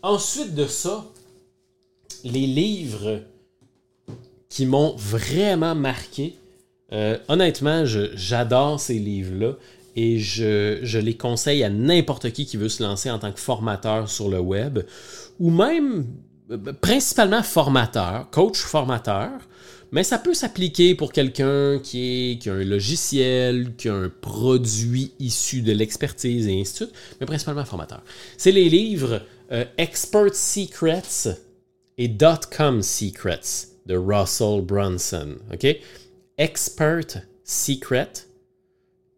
Ensuite 0.06 0.54
de 0.54 0.68
ça, 0.68 1.04
les 2.22 2.46
livres 2.46 3.22
qui 4.48 4.64
m'ont 4.64 4.94
vraiment 4.94 5.74
marqué, 5.74 6.36
euh, 6.92 7.18
honnêtement, 7.26 7.82
j'adore 7.84 8.78
ces 8.78 9.00
livres-là 9.00 9.54
et 9.96 10.20
je, 10.20 10.98
les 10.98 11.16
conseille 11.16 11.64
à 11.64 11.70
n'importe 11.70 12.30
qui 12.30 12.46
qui 12.46 12.56
veut 12.56 12.68
se 12.68 12.84
lancer 12.84 13.10
en 13.10 13.18
tant 13.18 13.32
que 13.32 13.40
formateur 13.40 14.08
sur 14.08 14.28
le 14.28 14.38
web 14.38 14.78
ou 15.40 15.50
même 15.50 16.06
euh, 16.52 16.72
principalement 16.80 17.42
formateur, 17.42 18.30
coach 18.30 18.60
formateur. 18.60 19.32
Mais 19.90 20.04
ça 20.04 20.18
peut 20.18 20.34
s'appliquer 20.34 20.94
pour 20.94 21.10
quelqu'un 21.10 21.80
qui, 21.80 22.38
qui 22.40 22.48
a 22.48 22.54
un 22.54 22.64
logiciel, 22.64 23.74
qui 23.76 23.88
a 23.88 23.94
un 23.94 24.08
produit 24.20 25.14
issu 25.18 25.62
de 25.62 25.72
l'expertise 25.72 26.46
et 26.46 26.60
ainsi 26.60 26.72
de 26.72 26.76
suite, 26.76 26.92
mais 27.20 27.26
principalement 27.26 27.64
formateur. 27.64 28.02
C'est 28.36 28.52
les 28.52 28.68
livres 28.68 29.22
euh, 29.52 29.64
Expert 29.78 30.34
Secrets 30.34 31.38
et 31.98 32.08
Dot-com 32.08 32.82
Secrets 32.82 33.68
de 33.86 33.96
Russell 33.96 34.62
Brunson. 34.62 35.36
OK? 35.52 35.66
Expert 36.38 37.22
Secret 37.44 38.12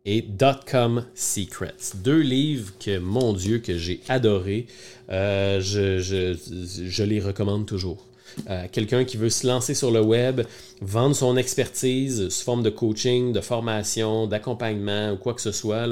et 0.04 0.22
Dot-com 0.22 1.06
Secrets. 1.14 1.94
Deux 1.96 2.20
livres 2.20 2.72
que, 2.78 2.98
mon 2.98 3.32
Dieu, 3.32 3.58
que 3.58 3.76
j'ai 3.76 4.00
adorés. 4.08 4.66
Euh, 5.10 5.60
je, 5.60 5.98
je, 5.98 7.02
les 7.02 7.20
recommande 7.20 7.66
toujours. 7.66 8.04
Euh, 8.48 8.66
quelqu'un 8.70 9.04
qui 9.04 9.16
veut 9.16 9.30
se 9.30 9.46
lancer 9.46 9.74
sur 9.74 9.90
le 9.90 10.02
web, 10.02 10.42
vendre 10.80 11.16
son 11.16 11.36
expertise 11.36 12.28
sous 12.28 12.44
forme 12.44 12.62
de 12.62 12.70
coaching, 12.70 13.32
de 13.32 13.40
formation, 13.40 14.26
d'accompagnement 14.26 15.12
ou 15.12 15.16
quoi 15.16 15.34
que 15.34 15.40
ce 15.40 15.52
soit, 15.52 15.88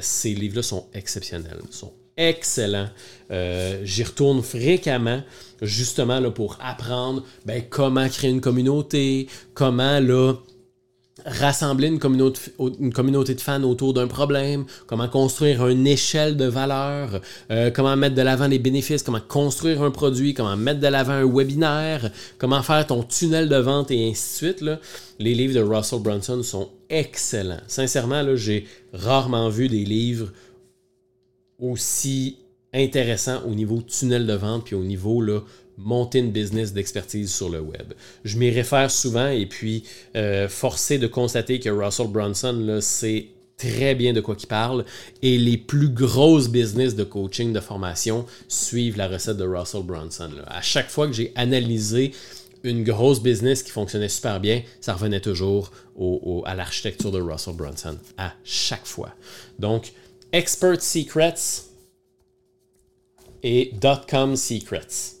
ces 0.00 0.34
livres-là 0.34 0.62
sont 0.62 0.86
exceptionnels, 0.92 1.60
sont 1.70 1.92
excellent. 2.16 2.88
Euh, 3.30 3.80
j'y 3.84 4.04
retourne 4.04 4.42
fréquemment, 4.42 5.22
justement 5.62 6.20
là, 6.20 6.30
pour 6.30 6.58
apprendre 6.60 7.24
ben, 7.46 7.62
comment 7.68 8.08
créer 8.08 8.30
une 8.30 8.40
communauté, 8.40 9.28
comment 9.54 10.00
rassembler 11.24 11.88
une 11.88 11.98
communauté, 11.98 13.34
de 13.34 13.40
fans 13.40 13.62
autour 13.62 13.94
d'un 13.94 14.08
problème, 14.08 14.64
comment 14.86 15.08
construire 15.08 15.66
une 15.68 15.86
échelle 15.86 16.36
de 16.36 16.44
valeur, 16.44 17.20
euh, 17.50 17.70
comment 17.70 17.96
mettre 17.96 18.14
de 18.14 18.22
l'avant 18.22 18.46
les 18.46 18.58
bénéfices, 18.58 19.02
comment 19.02 19.20
construire 19.26 19.82
un 19.82 19.90
produit, 19.90 20.34
comment 20.34 20.56
mettre 20.56 20.80
de 20.80 20.88
l'avant 20.88 21.12
un 21.12 21.26
webinaire, 21.26 22.10
comment 22.38 22.62
faire 22.62 22.86
ton 22.86 23.02
tunnel 23.02 23.48
de 23.48 23.56
vente 23.56 23.90
et 23.90 24.10
ainsi 24.10 24.44
de 24.44 24.54
suite. 24.54 24.70
Les 25.18 25.34
livres 25.34 25.54
de 25.54 25.60
Russell 25.60 26.00
Brunson 26.00 26.42
sont 26.42 26.70
excellents. 26.90 27.60
Sincèrement, 27.68 28.22
j'ai 28.34 28.66
rarement 28.92 29.48
vu 29.48 29.68
des 29.68 29.84
livres 29.84 30.30
aussi 31.60 32.38
intéressants 32.72 33.42
au 33.46 33.54
niveau 33.54 33.80
tunnel 33.82 34.26
de 34.26 34.34
vente 34.34 34.64
puis 34.64 34.74
au 34.74 34.84
niveau 34.84 35.20
là, 35.20 35.40
monter 35.78 36.18
une 36.18 36.30
business 36.30 36.72
d'expertise 36.72 37.32
sur 37.32 37.48
le 37.48 37.60
web. 37.60 37.94
Je 38.24 38.38
m'y 38.38 38.50
réfère 38.50 38.90
souvent 38.90 39.28
et 39.28 39.46
puis 39.46 39.84
euh, 40.16 40.48
forcé 40.48 40.98
de 40.98 41.06
constater 41.06 41.60
que 41.60 41.70
Russell 41.70 42.08
Brunson, 42.08 42.78
c'est 42.80 43.28
très 43.56 43.94
bien 43.94 44.12
de 44.12 44.20
quoi 44.20 44.36
il 44.38 44.46
parle 44.46 44.84
et 45.22 45.38
les 45.38 45.56
plus 45.56 45.88
grosses 45.88 46.48
business 46.48 46.96
de 46.96 47.04
coaching, 47.04 47.52
de 47.52 47.60
formation 47.60 48.26
suivent 48.48 48.96
la 48.96 49.08
recette 49.08 49.36
de 49.36 49.46
Russell 49.46 49.82
Brunson. 49.82 50.30
À 50.46 50.60
chaque 50.60 50.90
fois 50.90 51.06
que 51.06 51.12
j'ai 51.12 51.32
analysé 51.36 52.12
une 52.64 52.82
grosse 52.82 53.22
business 53.22 53.62
qui 53.62 53.70
fonctionnait 53.70 54.08
super 54.08 54.40
bien, 54.40 54.62
ça 54.80 54.94
revenait 54.94 55.20
toujours 55.20 55.70
à 56.46 56.54
l'architecture 56.54 57.12
de 57.12 57.20
Russell 57.20 57.54
Brunson, 57.54 57.96
à 58.16 58.32
chaque 58.42 58.86
fois. 58.86 59.14
Donc, 59.58 59.92
Expert 60.34 60.82
Secrets 60.82 61.62
et 63.44 63.70
Dotcom 63.80 64.34
Secrets 64.34 65.14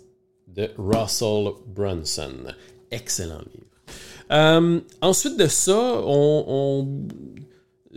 de 0.48 0.70
Russell 0.76 1.52
Brunson. 1.68 2.52
Excellent 2.90 3.38
livre. 3.38 3.94
Euh, 4.32 4.80
ensuite 5.00 5.38
de 5.38 5.46
ça, 5.46 6.02
on, 6.04 6.88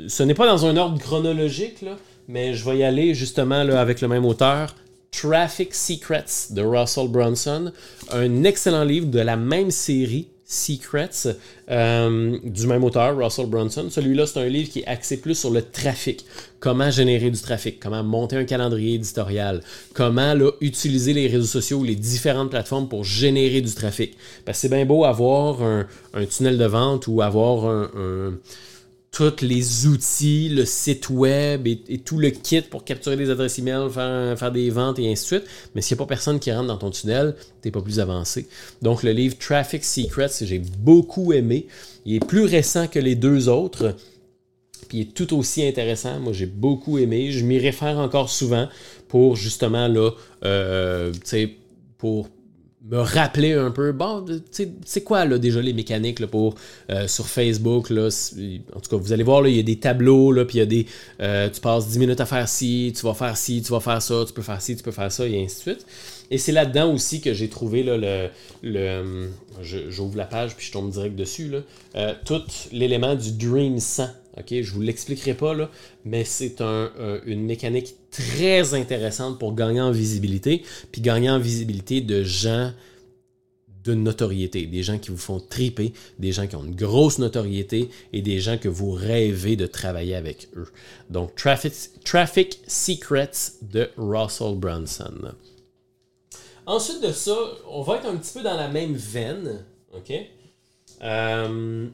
ce 0.07 0.21
n'est 0.21 0.35
pas 0.35 0.45
dans 0.45 0.67
un 0.67 0.77
ordre 0.77 0.99
chronologique, 0.99 1.83
mais 2.27 2.53
je 2.53 2.63
vais 2.69 2.77
y 2.77 2.83
aller 2.83 3.15
justement 3.15 3.63
là, 3.63 3.81
avec 3.81 3.99
le 4.01 4.07
même 4.07 4.23
auteur. 4.23 4.75
Traffic 5.09 5.73
Secrets 5.73 6.51
de 6.51 6.61
Russell 6.61 7.07
Brunson, 7.07 7.71
un 8.11 8.43
excellent 8.43 8.83
livre 8.83 9.07
de 9.07 9.21
la 9.21 9.37
même 9.37 9.71
série 9.71 10.27
Secrets 10.49 11.27
euh, 11.69 12.37
du 12.41 12.67
même 12.67 12.85
auteur, 12.85 13.17
Russell 13.17 13.47
Brunson. 13.47 13.89
Celui-là, 13.89 14.25
c'est 14.25 14.39
un 14.39 14.47
livre 14.47 14.69
qui 14.69 14.79
est 14.79 14.87
axé 14.87 15.17
plus 15.19 15.35
sur 15.35 15.51
le 15.51 15.61
trafic. 15.61 16.23
Comment 16.61 16.89
générer 16.89 17.29
du 17.29 17.39
trafic, 17.39 17.81
comment 17.81 18.01
monter 18.01 18.37
un 18.37 18.45
calendrier 18.45 18.95
éditorial, 18.95 19.61
comment 19.93 20.33
là, 20.33 20.49
utiliser 20.61 21.13
les 21.13 21.27
réseaux 21.27 21.45
sociaux, 21.45 21.83
les 21.83 21.95
différentes 21.95 22.49
plateformes 22.49 22.87
pour 22.87 23.03
générer 23.03 23.59
du 23.59 23.73
trafic? 23.73 24.15
Parce 24.45 24.59
c'est 24.59 24.69
bien 24.69 24.85
beau 24.85 25.03
avoir 25.03 25.61
un, 25.61 25.85
tunnel 26.25 26.57
de 26.57 26.65
vente 26.65 27.07
ou 27.07 27.21
avoir 27.21 27.65
un 27.65 28.33
tous 29.11 29.41
les 29.41 29.87
outils, 29.87 30.49
le 30.49 30.65
site 30.65 31.09
web 31.09 31.65
et, 31.65 31.97
tout 31.99 32.19
le 32.19 32.29
kit 32.29 32.61
pour 32.61 32.83
capturer 32.83 33.15
des 33.17 33.29
adresses 33.29 33.57
email, 33.57 33.89
faire, 33.89 34.37
faire 34.37 34.51
des 34.51 34.69
ventes 34.69 34.99
et 34.99 35.11
ainsi 35.11 35.23
de 35.23 35.27
suite. 35.27 35.43
Mais 35.73 35.81
s'il 35.81 35.95
n'y 35.95 36.01
a 36.01 36.05
pas 36.05 36.09
personne 36.09 36.39
qui 36.39 36.51
rentre 36.51 36.67
dans 36.67 36.77
ton 36.77 36.91
tunnel, 36.91 37.35
tu 37.61 37.67
n'es 37.67 37.71
pas 37.71 37.81
plus 37.81 37.99
avancé. 37.99 38.47
Donc 38.81 39.03
le 39.03 39.11
livre 39.11 39.35
Traffic 39.37 39.83
Secrets, 39.83 40.29
j'ai 40.41 40.59
beaucoup 40.59 41.33
aimé. 41.33 41.67
Il 42.05 42.15
est 42.15 42.25
plus 42.25 42.45
récent 42.45 42.87
que 42.87 42.99
les 42.99 43.15
deux 43.15 43.49
autres. 43.49 43.95
Puis 44.87 44.99
il 44.99 45.01
est 45.01 45.13
tout 45.13 45.35
aussi 45.35 45.65
intéressant. 45.65 46.19
Moi, 46.19 46.33
j'ai 46.33 46.45
beaucoup 46.45 46.97
aimé. 46.97 47.31
Je 47.31 47.43
m'y 47.43 47.59
réfère 47.59 47.97
encore 47.97 48.29
souvent 48.29 48.67
pour 49.07 49.35
justement 49.35 49.87
là, 49.87 50.11
euh, 50.43 51.11
pour 51.97 52.29
me 52.85 52.99
rappeler 52.99 53.53
un 53.53 53.71
peu, 53.71 53.91
bon, 53.91 54.25
c'est 54.85 55.03
quoi 55.03 55.25
là, 55.25 55.37
déjà 55.37 55.61
les 55.61 55.73
mécaniques 55.73 56.19
là, 56.19 56.27
pour 56.27 56.55
euh, 56.89 57.07
sur 57.07 57.27
Facebook, 57.27 57.89
là, 57.89 58.09
en 58.75 58.79
tout 58.79 58.89
cas, 58.89 58.97
vous 58.97 59.13
allez 59.13 59.23
voir, 59.23 59.41
là, 59.41 59.49
il 59.49 59.55
y 59.55 59.59
a 59.59 59.63
des 59.63 59.79
tableaux, 59.79 60.31
là, 60.31 60.45
puis 60.45 60.57
il 60.57 60.59
y 60.59 60.63
a 60.63 60.65
des, 60.65 60.85
euh, 61.19 61.49
tu 61.49 61.59
passes 61.59 61.87
10 61.87 61.99
minutes 61.99 62.21
à 62.21 62.25
faire 62.25 62.47
ci, 62.47 62.93
tu 62.95 63.03
vas 63.05 63.13
faire 63.13 63.35
ci, 63.35 63.61
tu 63.61 63.71
vas 63.71 63.79
faire 63.79 64.01
ça, 64.01 64.23
tu 64.25 64.33
peux 64.33 64.43
faire 64.43 64.61
ci, 64.61 64.75
tu 64.75 64.83
peux 64.83 64.91
faire 64.91 65.11
ça, 65.11 65.27
et 65.27 65.43
ainsi 65.43 65.55
de 65.55 65.61
suite. 65.61 65.85
Et 66.29 66.37
c'est 66.37 66.51
là-dedans 66.51 66.93
aussi 66.93 67.19
que 67.19 67.33
j'ai 67.33 67.49
trouvé 67.49 67.83
là, 67.83 67.97
le, 67.97 68.29
le 68.61 69.29
j'ouvre 69.61 70.17
la 70.17 70.25
page 70.25 70.55
puis 70.55 70.67
je 70.67 70.71
tombe 70.71 70.91
direct 70.91 71.15
dessus, 71.15 71.49
là, 71.49 71.59
euh, 71.95 72.13
tout 72.25 72.43
l'élément 72.71 73.15
du 73.15 73.31
Dream 73.31 73.79
100. 73.79 74.07
Ok, 74.39 74.61
je 74.61 74.71
vous 74.71 74.81
l'expliquerai 74.81 75.33
pas 75.33 75.53
là, 75.53 75.71
mais 76.05 76.23
c'est 76.23 76.61
un, 76.61 76.91
une 77.25 77.43
mécanique 77.43 77.95
très 78.11 78.73
intéressante 78.73 79.39
pour 79.39 79.55
gagner 79.55 79.81
en 79.81 79.91
visibilité, 79.91 80.63
puis 80.91 81.01
gagner 81.01 81.29
en 81.29 81.39
visibilité 81.39 82.01
de 82.01 82.23
gens 82.23 82.71
de 83.87 83.93
notoriété, 83.95 84.67
des 84.67 84.83
gens 84.83 84.97
qui 84.99 85.11
vous 85.11 85.17
font 85.17 85.39
triper, 85.39 85.93
des 86.19 86.31
gens 86.33 86.45
qui 86.45 86.55
ont 86.55 86.63
une 86.63 86.75
grosse 86.75 87.19
notoriété 87.19 87.89
et 88.13 88.21
des 88.21 88.39
gens 88.39 88.57
que 88.57 88.67
vous 88.67 88.91
rêvez 88.91 89.55
de 89.55 89.65
travailler 89.65 90.15
avec 90.15 90.49
eux. 90.55 90.67
Donc 91.09 91.35
Traffic, 91.35 91.73
Traffic 92.03 92.59
Secrets 92.67 93.53
de 93.61 93.89
Russell 93.97 94.55
Brunson. 94.55 95.31
Ensuite 96.65 97.01
de 97.01 97.13
ça, 97.13 97.37
on 97.69 97.81
va 97.81 97.95
être 97.95 98.07
un 98.07 98.17
petit 98.17 98.33
peu 98.33 98.43
dans 98.43 98.57
la 98.57 98.67
même 98.67 98.93
veine, 98.93 99.63
ok? 99.95 100.11
Euh, 101.01 101.87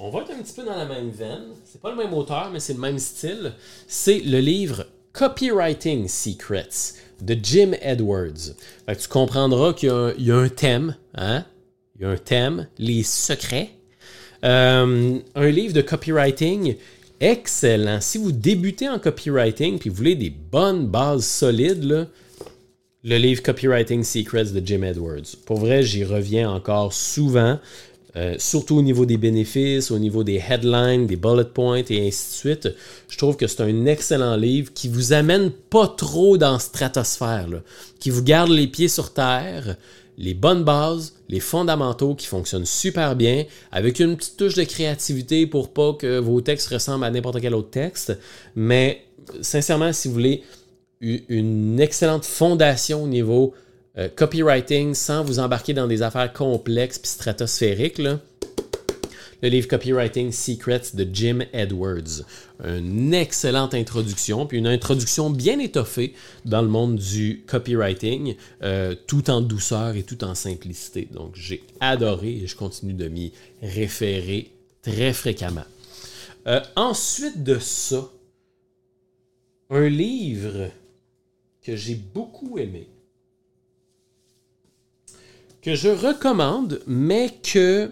on 0.00 0.10
va 0.10 0.20
être 0.20 0.30
un 0.30 0.42
petit 0.42 0.54
peu 0.54 0.64
dans 0.64 0.76
la 0.76 0.86
même 0.86 1.10
veine. 1.10 1.48
C'est 1.64 1.80
pas 1.80 1.90
le 1.90 1.96
même 1.96 2.14
auteur, 2.14 2.50
mais 2.50 2.58
c'est 2.58 2.72
le 2.72 2.80
même 2.80 2.98
style. 2.98 3.52
C'est 3.86 4.20
le 4.20 4.40
livre 4.40 4.86
Copywriting 5.12 6.08
Secrets 6.08 6.94
de 7.20 7.36
Jim 7.40 7.72
Edwards. 7.82 8.54
tu 8.88 9.08
comprendras 9.08 9.74
qu'il 9.74 9.90
y, 10.18 10.30
a 10.30 10.36
un 10.36 10.48
thème, 10.48 10.96
hein? 11.14 11.44
Il 11.96 12.02
y 12.02 12.04
a 12.06 12.10
un 12.10 12.16
thème, 12.16 12.66
les 12.78 13.02
secrets. 13.02 13.70
Euh, 14.42 15.18
un 15.34 15.50
livre 15.50 15.74
de 15.74 15.82
copywriting 15.82 16.76
excellent. 17.20 18.00
Si 18.00 18.16
vous 18.16 18.32
débutez 18.32 18.88
en 18.88 18.98
copywriting 18.98 19.78
puis 19.78 19.90
vous 19.90 19.96
voulez 19.96 20.14
des 20.14 20.30
bonnes 20.30 20.86
bases 20.86 21.26
solides, 21.26 22.08
le 23.02 23.16
livre 23.16 23.42
Copywriting 23.42 24.04
Secrets 24.04 24.52
de 24.52 24.64
Jim 24.64 24.82
Edwards. 24.82 25.36
Pour 25.46 25.58
vrai, 25.58 25.82
j'y 25.82 26.04
reviens 26.04 26.50
encore 26.50 26.92
souvent. 26.92 27.58
Euh, 28.16 28.34
surtout 28.38 28.76
au 28.76 28.82
niveau 28.82 29.06
des 29.06 29.18
bénéfices, 29.18 29.92
au 29.92 29.98
niveau 29.98 30.24
des 30.24 30.42
headlines, 30.48 31.06
des 31.06 31.14
bullet 31.14 31.44
points 31.44 31.82
et 31.88 32.08
ainsi 32.08 32.26
de 32.26 32.34
suite. 32.34 32.68
Je 33.08 33.16
trouve 33.16 33.36
que 33.36 33.46
c'est 33.46 33.62
un 33.62 33.86
excellent 33.86 34.34
livre 34.34 34.72
qui 34.74 34.88
vous 34.88 35.12
amène 35.12 35.50
pas 35.50 35.86
trop 35.86 36.36
dans 36.36 36.58
stratosphère, 36.58 37.46
qui 38.00 38.10
vous 38.10 38.24
garde 38.24 38.50
les 38.50 38.66
pieds 38.66 38.88
sur 38.88 39.12
terre, 39.12 39.76
les 40.18 40.34
bonnes 40.34 40.64
bases, 40.64 41.14
les 41.28 41.38
fondamentaux 41.38 42.16
qui 42.16 42.26
fonctionnent 42.26 42.66
super 42.66 43.14
bien, 43.14 43.44
avec 43.70 44.00
une 44.00 44.16
petite 44.16 44.36
touche 44.36 44.54
de 44.54 44.64
créativité 44.64 45.46
pour 45.46 45.72
pas 45.72 45.92
que 45.92 46.18
vos 46.18 46.40
textes 46.40 46.68
ressemblent 46.68 47.04
à 47.04 47.10
n'importe 47.10 47.40
quel 47.40 47.54
autre 47.54 47.70
texte. 47.70 48.18
Mais 48.56 49.04
sincèrement, 49.40 49.92
si 49.92 50.08
vous 50.08 50.14
voulez 50.14 50.42
une 51.00 51.78
excellente 51.80 52.24
fondation 52.24 53.04
au 53.04 53.08
niveau 53.08 53.54
euh, 54.00 54.08
copywriting 54.08 54.94
sans 54.94 55.22
vous 55.22 55.38
embarquer 55.40 55.74
dans 55.74 55.86
des 55.86 56.00
affaires 56.02 56.32
complexes 56.32 56.98
puis 56.98 57.10
stratosphériques. 57.10 57.98
Le 59.42 59.48
livre 59.48 59.68
Copywriting 59.68 60.32
Secrets 60.32 60.94
de 60.94 61.06
Jim 61.10 61.40
Edwards. 61.52 62.24
Une 62.62 63.14
excellente 63.14 63.74
introduction, 63.74 64.46
puis 64.46 64.58
une 64.58 64.66
introduction 64.66 65.30
bien 65.30 65.58
étoffée 65.58 66.14
dans 66.44 66.60
le 66.60 66.68
monde 66.68 66.96
du 66.96 67.42
copywriting, 67.46 68.36
euh, 68.62 68.94
tout 69.06 69.30
en 69.30 69.40
douceur 69.40 69.96
et 69.96 70.02
tout 70.02 70.24
en 70.24 70.34
simplicité. 70.34 71.08
Donc 71.10 71.32
j'ai 71.34 71.62
adoré 71.80 72.36
et 72.42 72.46
je 72.46 72.56
continue 72.56 72.92
de 72.92 73.08
m'y 73.08 73.32
référer 73.62 74.50
très 74.82 75.12
fréquemment. 75.12 75.64
Euh, 76.46 76.60
ensuite 76.76 77.42
de 77.42 77.58
ça, 77.58 78.10
un 79.70 79.88
livre 79.88 80.70
que 81.62 81.76
j'ai 81.76 81.94
beaucoup 81.94 82.58
aimé, 82.58 82.88
que 85.62 85.74
je 85.74 85.88
recommande, 85.88 86.80
mais 86.86 87.30
que 87.42 87.90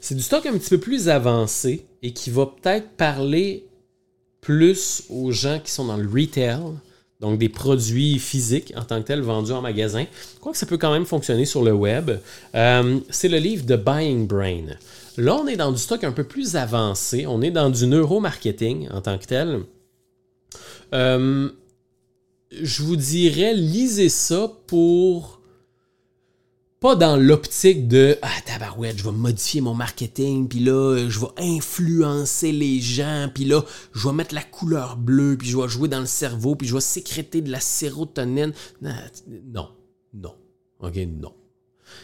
c'est 0.00 0.14
du 0.14 0.22
stock 0.22 0.46
un 0.46 0.52
petit 0.52 0.70
peu 0.70 0.78
plus 0.78 1.08
avancé 1.08 1.86
et 2.02 2.12
qui 2.12 2.30
va 2.30 2.46
peut-être 2.46 2.88
parler 2.90 3.66
plus 4.40 5.04
aux 5.10 5.32
gens 5.32 5.60
qui 5.62 5.70
sont 5.70 5.84
dans 5.84 5.96
le 5.96 6.08
retail, 6.08 6.60
donc 7.20 7.38
des 7.38 7.50
produits 7.50 8.18
physiques 8.18 8.72
en 8.76 8.82
tant 8.82 9.02
que 9.02 9.06
tels 9.06 9.20
vendus 9.20 9.52
en 9.52 9.60
magasin. 9.60 10.06
Je 10.34 10.40
crois 10.40 10.52
que 10.52 10.58
ça 10.58 10.64
peut 10.64 10.78
quand 10.78 10.92
même 10.92 11.04
fonctionner 11.04 11.44
sur 11.44 11.62
le 11.62 11.72
web. 11.72 12.10
Euh, 12.54 13.00
c'est 13.10 13.28
le 13.28 13.36
livre 13.36 13.66
de 13.66 13.76
Buying 13.76 14.26
Brain. 14.26 14.76
Là, 15.18 15.36
on 15.36 15.46
est 15.46 15.56
dans 15.56 15.72
du 15.72 15.78
stock 15.78 16.02
un 16.04 16.12
peu 16.12 16.24
plus 16.24 16.56
avancé. 16.56 17.26
On 17.26 17.42
est 17.42 17.50
dans 17.50 17.68
du 17.68 17.86
neuromarketing 17.86 18.88
en 18.90 19.02
tant 19.02 19.18
que 19.18 19.26
tel. 19.26 19.60
Euh, 20.94 21.50
je 22.50 22.82
vous 22.82 22.96
dirais, 22.96 23.52
lisez 23.52 24.08
ça 24.08 24.50
pour 24.66 25.39
pas 26.80 26.96
dans 26.96 27.16
l'optique 27.16 27.88
de 27.88 28.16
ah 28.22 28.28
tabarouette, 28.46 28.96
je 28.96 29.04
vais 29.04 29.12
modifier 29.12 29.60
mon 29.60 29.74
marketing, 29.74 30.48
puis 30.48 30.60
là 30.60 31.08
je 31.08 31.20
vais 31.20 31.26
influencer 31.36 32.52
les 32.52 32.80
gens, 32.80 33.28
puis 33.34 33.44
là 33.44 33.62
je 33.92 34.08
vais 34.08 34.14
mettre 34.14 34.34
la 34.34 34.42
couleur 34.42 34.96
bleue, 34.96 35.36
puis 35.36 35.48
je 35.48 35.58
vais 35.58 35.68
jouer 35.68 35.88
dans 35.88 36.00
le 36.00 36.06
cerveau, 36.06 36.56
puis 36.56 36.66
je 36.66 36.74
vais 36.74 36.80
sécréter 36.80 37.42
de 37.42 37.50
la 37.50 37.60
sérotonine. 37.60 38.54
Non, 38.80 39.68
non, 40.14 40.34
ok, 40.80 40.96
non. 41.20 41.34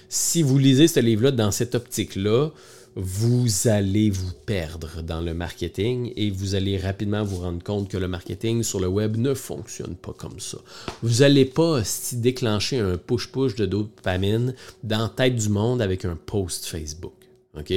Si 0.08 0.42
vous 0.42 0.58
lisez 0.58 0.88
ce 0.88 1.00
livre-là 1.00 1.30
dans 1.30 1.50
cette 1.50 1.74
optique-là, 1.74 2.50
vous 2.98 3.68
allez 3.68 4.08
vous 4.08 4.32
perdre 4.46 5.02
dans 5.02 5.20
le 5.20 5.34
marketing 5.34 6.12
et 6.16 6.30
vous 6.30 6.54
allez 6.54 6.78
rapidement 6.78 7.24
vous 7.24 7.36
rendre 7.36 7.62
compte 7.62 7.90
que 7.90 7.98
le 7.98 8.08
marketing 8.08 8.62
sur 8.62 8.80
le 8.80 8.88
web 8.88 9.18
ne 9.18 9.34
fonctionne 9.34 9.96
pas 9.96 10.14
comme 10.16 10.40
ça. 10.40 10.56
Vous 11.02 11.20
n'allez 11.20 11.44
pas 11.44 11.82
déclencher 12.12 12.78
un 12.78 12.96
push-push 12.96 13.54
de 13.54 13.66
dopamine 13.66 14.54
dans 14.82 15.02
la 15.02 15.08
tête 15.10 15.36
du 15.36 15.50
monde 15.50 15.82
avec 15.82 16.06
un 16.06 16.16
post 16.16 16.64
Facebook. 16.64 17.12
OK? 17.58 17.72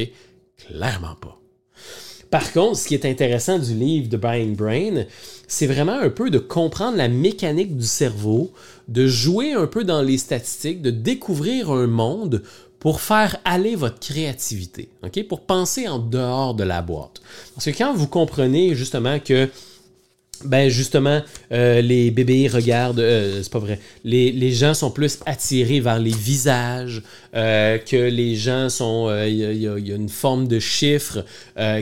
Clairement 0.57 1.15
pas. 1.15 1.37
Par 2.29 2.53
contre, 2.53 2.77
ce 2.77 2.87
qui 2.87 2.93
est 2.93 3.05
intéressant 3.05 3.57
du 3.57 3.73
livre 3.73 4.07
de 4.07 4.15
Buying 4.15 4.55
Brain, 4.55 5.05
c'est 5.47 5.65
vraiment 5.65 5.99
un 5.99 6.09
peu 6.09 6.29
de 6.29 6.37
comprendre 6.37 6.95
la 6.95 7.07
mécanique 7.07 7.75
du 7.75 7.85
cerveau, 7.85 8.53
de 8.89 9.07
jouer 9.07 9.53
un 9.53 9.67
peu 9.67 9.83
dans 9.83 10.01
les 10.01 10.17
statistiques, 10.17 10.81
de 10.81 10.91
découvrir 10.91 11.71
un 11.71 11.87
monde 11.87 12.41
pour 12.79 13.01
faire 13.01 13.37
aller 13.45 13.75
votre 13.75 13.99
créativité, 13.99 14.89
pour 15.27 15.41
penser 15.41 15.87
en 15.87 15.99
dehors 15.99 16.55
de 16.55 16.63
la 16.63 16.81
boîte. 16.81 17.21
Parce 17.53 17.65
que 17.65 17.77
quand 17.77 17.93
vous 17.93 18.07
comprenez 18.07 18.73
justement 18.73 19.19
que 19.19 19.49
ben 20.45 20.69
justement, 20.69 21.21
euh, 21.51 21.81
les 21.81 22.11
bébés 22.11 22.47
regardent, 22.47 23.01
euh, 23.01 23.43
c'est 23.43 23.51
pas 23.51 23.59
vrai, 23.59 23.77
les, 24.05 24.51
gens 24.53 24.73
sont 24.73 24.89
plus 24.89 25.19
attirés 25.25 25.81
vers 25.81 25.99
les 25.99 26.13
visages, 26.13 27.01
euh, 27.35 27.77
que 27.77 27.97
les 27.97 28.35
gens 28.35 28.69
sont, 28.69 29.13
il 29.25 29.35
y, 29.35 29.67
a 29.67 29.75
une 29.77 30.07
forme 30.07 30.47
de 30.47 30.59
chiffre 30.59 31.25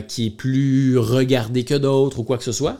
qui 0.08 0.26
est 0.26 0.36
plus 0.36 0.98
regardée 0.98 1.64
que 1.64 1.74
d'autres 1.74 2.18
ou 2.18 2.24
quoi 2.24 2.36
que 2.36 2.44
ce 2.44 2.52
soit 2.52 2.78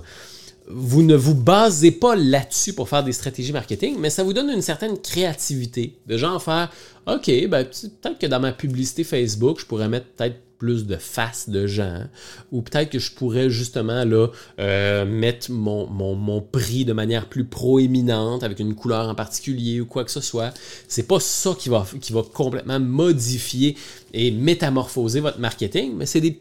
vous 0.70 1.02
ne 1.02 1.16
vous 1.16 1.34
basez 1.34 1.90
pas 1.90 2.14
là-dessus 2.14 2.74
pour 2.74 2.88
faire 2.88 3.02
des 3.02 3.12
stratégies 3.12 3.52
marketing, 3.52 3.96
mais 3.98 4.10
ça 4.10 4.22
vous 4.22 4.32
donne 4.32 4.50
une 4.50 4.62
certaine 4.62 4.98
créativité. 4.98 5.94
De 6.06 6.16
genre 6.16 6.42
faire, 6.42 6.70
OK, 7.06 7.26
ben, 7.48 7.64
peut-être 7.64 8.18
que 8.18 8.26
dans 8.26 8.40
ma 8.40 8.52
publicité 8.52 9.04
Facebook, 9.04 9.60
je 9.60 9.66
pourrais 9.66 9.88
mettre 9.88 10.06
peut-être 10.08 10.36
plus 10.58 10.86
de 10.86 10.96
faces 10.96 11.48
de 11.48 11.68
gens, 11.68 12.02
ou 12.50 12.62
peut-être 12.62 12.90
que 12.90 12.98
je 12.98 13.12
pourrais 13.12 13.48
justement 13.48 14.04
là, 14.04 14.26
euh, 14.58 15.06
mettre 15.06 15.52
mon, 15.52 15.86
mon, 15.86 16.40
prix 16.40 16.84
de 16.84 16.92
manière 16.92 17.28
plus 17.28 17.44
proéminente 17.44 18.42
avec 18.42 18.58
une 18.58 18.74
couleur 18.74 19.08
en 19.08 19.14
particulier 19.14 19.80
ou 19.80 19.86
quoi 19.86 20.04
que 20.04 20.10
ce 20.10 20.20
soit. 20.20 20.52
C'est 20.88 21.06
pas 21.06 21.20
ça 21.20 21.54
qui 21.56 21.68
va, 21.68 21.86
qui 22.00 22.12
va 22.12 22.22
complètement 22.22 22.80
modifier 22.80 23.76
et 24.12 24.32
métamorphoser 24.32 25.20
votre 25.20 25.38
marketing, 25.38 25.94
mais 25.96 26.06
c'est 26.06 26.20
des, 26.20 26.40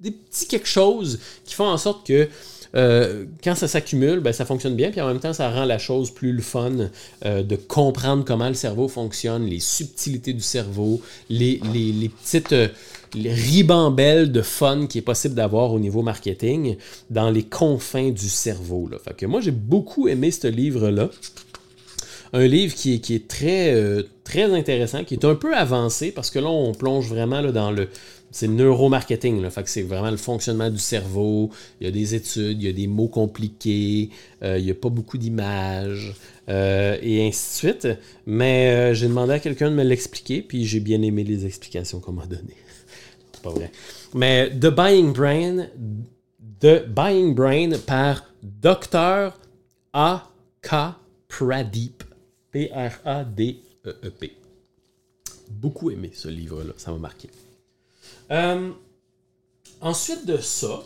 des 0.00 0.10
petits 0.10 0.46
quelque 0.48 0.68
chose 0.68 1.20
qui 1.44 1.54
font 1.54 1.68
en 1.68 1.76
sorte 1.76 2.06
que 2.06 2.28
euh, 2.74 3.26
quand 3.44 3.54
ça 3.54 3.68
s'accumule, 3.68 4.20
ben, 4.20 4.32
ça 4.32 4.44
fonctionne 4.44 4.74
bien, 4.74 4.90
puis 4.90 5.00
en 5.00 5.06
même 5.06 5.20
temps, 5.20 5.32
ça 5.32 5.50
rend 5.50 5.64
la 5.64 5.78
chose 5.78 6.10
plus 6.10 6.32
le 6.32 6.42
fun 6.42 6.90
euh, 7.24 7.42
de 7.42 7.56
comprendre 7.56 8.24
comment 8.24 8.48
le 8.48 8.54
cerveau 8.54 8.88
fonctionne, 8.88 9.44
les 9.44 9.60
subtilités 9.60 10.32
du 10.32 10.40
cerveau, 10.40 11.00
les, 11.28 11.60
petites 12.22 12.52
euh, 12.52 12.68
ribambelles 13.14 14.32
de 14.32 14.42
fun 14.42 14.86
qui 14.86 14.98
est 14.98 15.02
possible 15.02 15.34
d'avoir 15.34 15.72
au 15.72 15.78
niveau 15.78 16.02
marketing 16.02 16.76
dans 17.10 17.30
les 17.30 17.42
confins 17.42 18.10
du 18.10 18.28
cerveau. 18.28 18.88
Fait 19.04 19.14
que 19.14 19.26
moi, 19.26 19.40
j'ai 19.40 19.50
beaucoup 19.50 20.08
aimé 20.08 20.30
ce 20.30 20.46
livre-là 20.46 21.10
un 22.34 22.46
livre 22.46 22.74
qui 22.74 22.94
est, 22.94 22.98
qui 23.00 23.14
est 23.14 23.28
très, 23.28 23.76
très 24.24 24.44
intéressant, 24.44 25.04
qui 25.04 25.12
est 25.12 25.26
un 25.26 25.34
peu 25.34 25.54
avancé 25.54 26.12
parce 26.12 26.30
que 26.30 26.38
là, 26.38 26.48
on 26.48 26.72
plonge 26.72 27.06
vraiment 27.06 27.42
là, 27.42 27.52
dans 27.52 27.70
le, 27.70 27.90
c'est 28.32 28.46
le 28.46 28.54
neuromarketing. 28.54 29.40
Là. 29.40 29.50
Que 29.50 29.70
c'est 29.70 29.82
vraiment 29.82 30.10
le 30.10 30.16
fonctionnement 30.16 30.70
du 30.70 30.78
cerveau. 30.78 31.50
Il 31.80 31.86
y 31.86 31.88
a 31.88 31.92
des 31.92 32.14
études, 32.14 32.60
il 32.60 32.66
y 32.66 32.68
a 32.68 32.72
des 32.72 32.86
mots 32.86 33.08
compliqués, 33.08 34.10
euh, 34.42 34.58
il 34.58 34.64
n'y 34.64 34.70
a 34.70 34.74
pas 34.74 34.88
beaucoup 34.88 35.18
d'images, 35.18 36.14
euh, 36.48 36.98
et 37.00 37.26
ainsi 37.26 37.66
de 37.66 37.72
suite. 37.72 37.88
Mais 38.26 38.70
euh, 38.70 38.94
j'ai 38.94 39.06
demandé 39.06 39.34
à 39.34 39.38
quelqu'un 39.38 39.70
de 39.70 39.76
me 39.76 39.84
l'expliquer, 39.84 40.42
puis 40.42 40.64
j'ai 40.64 40.80
bien 40.80 41.00
aimé 41.02 41.22
les 41.22 41.46
explications 41.46 42.00
qu'on 42.00 42.12
m'a 42.12 42.26
données. 42.26 42.56
pas 43.42 43.50
vrai. 43.50 43.70
Mais 44.14 44.50
The 44.50 44.68
Buying 44.68 45.12
Brain, 45.12 45.68
The 46.60 46.86
Buying 46.88 47.34
Brain 47.34 47.70
par 47.86 48.24
Dr. 48.42 49.38
A.K. 49.92 50.96
Pradeep. 51.28 52.02
P-R-A-D-E-E-P. 52.52 54.32
Beaucoup 55.50 55.90
aimé 55.90 56.10
ce 56.12 56.28
livre-là, 56.28 56.74
ça 56.76 56.92
m'a 56.92 56.98
marqué. 56.98 57.30
Euh, 58.32 58.70
ensuite 59.82 60.24
de 60.24 60.38
ça, 60.38 60.84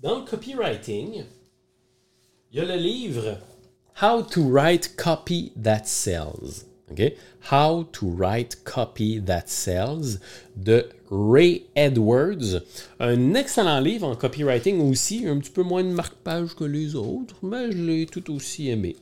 dans 0.00 0.20
le 0.20 0.24
copywriting, 0.24 1.24
il 2.50 2.58
y 2.58 2.60
a 2.60 2.64
le 2.64 2.76
livre 2.76 3.36
How 4.00 4.22
to 4.22 4.42
Write 4.48 4.96
Copy 4.96 5.52
That 5.62 5.84
Sells. 5.84 6.64
How 7.52 7.84
to 7.92 8.06
Write 8.08 8.64
Copy 8.64 9.20
That 9.20 9.44
Sells 9.48 10.20
de 10.56 10.88
Ray 11.10 11.66
Edwards. 11.74 12.62
Un 12.98 13.34
excellent 13.34 13.80
livre 13.80 14.08
en 14.08 14.16
copywriting 14.16 14.80
aussi, 14.90 15.26
un 15.26 15.38
petit 15.38 15.50
peu 15.50 15.64
moins 15.64 15.84
de 15.84 15.90
marque-page 15.90 16.54
que 16.54 16.64
les 16.64 16.94
autres, 16.94 17.36
mais 17.42 17.72
je 17.72 17.78
l'ai 17.78 18.06
tout 18.06 18.32
aussi 18.34 18.70
aimé. 18.70 18.96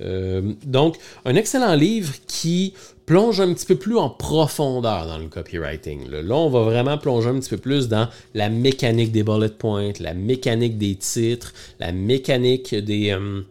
Euh, 0.00 0.52
donc, 0.64 0.96
un 1.24 1.34
excellent 1.36 1.74
livre 1.74 2.12
qui 2.26 2.74
plonge 3.06 3.40
un 3.40 3.52
petit 3.54 3.66
peu 3.66 3.76
plus 3.76 3.96
en 3.96 4.10
profondeur 4.10 5.06
dans 5.06 5.18
le 5.18 5.28
copywriting. 5.28 6.08
Là. 6.10 6.34
on 6.34 6.50
va 6.50 6.62
vraiment 6.62 6.98
plonger 6.98 7.28
un 7.28 7.38
petit 7.38 7.50
peu 7.50 7.56
plus 7.56 7.88
dans 7.88 8.08
la 8.34 8.48
mécanique 8.48 9.12
des 9.12 9.22
bullet 9.22 9.48
points, 9.48 9.92
la 10.00 10.14
mécanique 10.14 10.76
des 10.76 10.96
titres, 10.96 11.54
la 11.78 11.92
mécanique 11.92 12.74
des, 12.74 13.12
euh, 13.12 13.42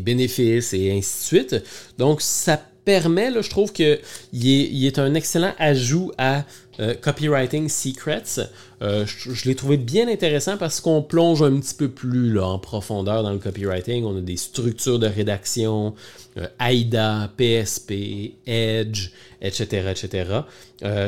bénéfices 0.00 0.74
et 0.74 0.90
ainsi 0.92 1.20
de 1.20 1.24
suite. 1.24 1.64
Donc, 1.96 2.20
ça 2.20 2.60
permet, 2.84 3.30
je 3.40 3.48
trouve 3.48 3.72
qu'il 3.72 3.98
est, 4.34 4.98
un 4.98 5.14
excellent 5.14 5.54
ajout 5.58 6.12
à 6.18 6.44
euh, 6.80 6.94
Copywriting 7.00 7.68
Secrets. 7.68 8.40
Euh, 8.82 9.06
je, 9.06 9.48
l'ai 9.48 9.54
trouvé 9.54 9.76
bien 9.76 10.08
intéressant 10.08 10.56
parce 10.56 10.80
qu'on 10.80 11.02
plonge 11.02 11.42
un 11.42 11.58
petit 11.60 11.74
peu 11.74 11.88
plus 11.88 12.38
en 12.40 12.58
profondeur 12.58 13.22
dans 13.22 13.32
le 13.32 13.38
copywriting. 13.38 14.04
On 14.04 14.18
a 14.18 14.20
des 14.20 14.36
structures 14.36 14.98
de 14.98 15.06
rédaction, 15.06 15.94
euh, 16.36 16.48
AIDA, 16.60 17.30
PSP, 17.36 18.34
Edge, 18.46 19.10
etc. 19.40 19.88
etc. 19.90 20.40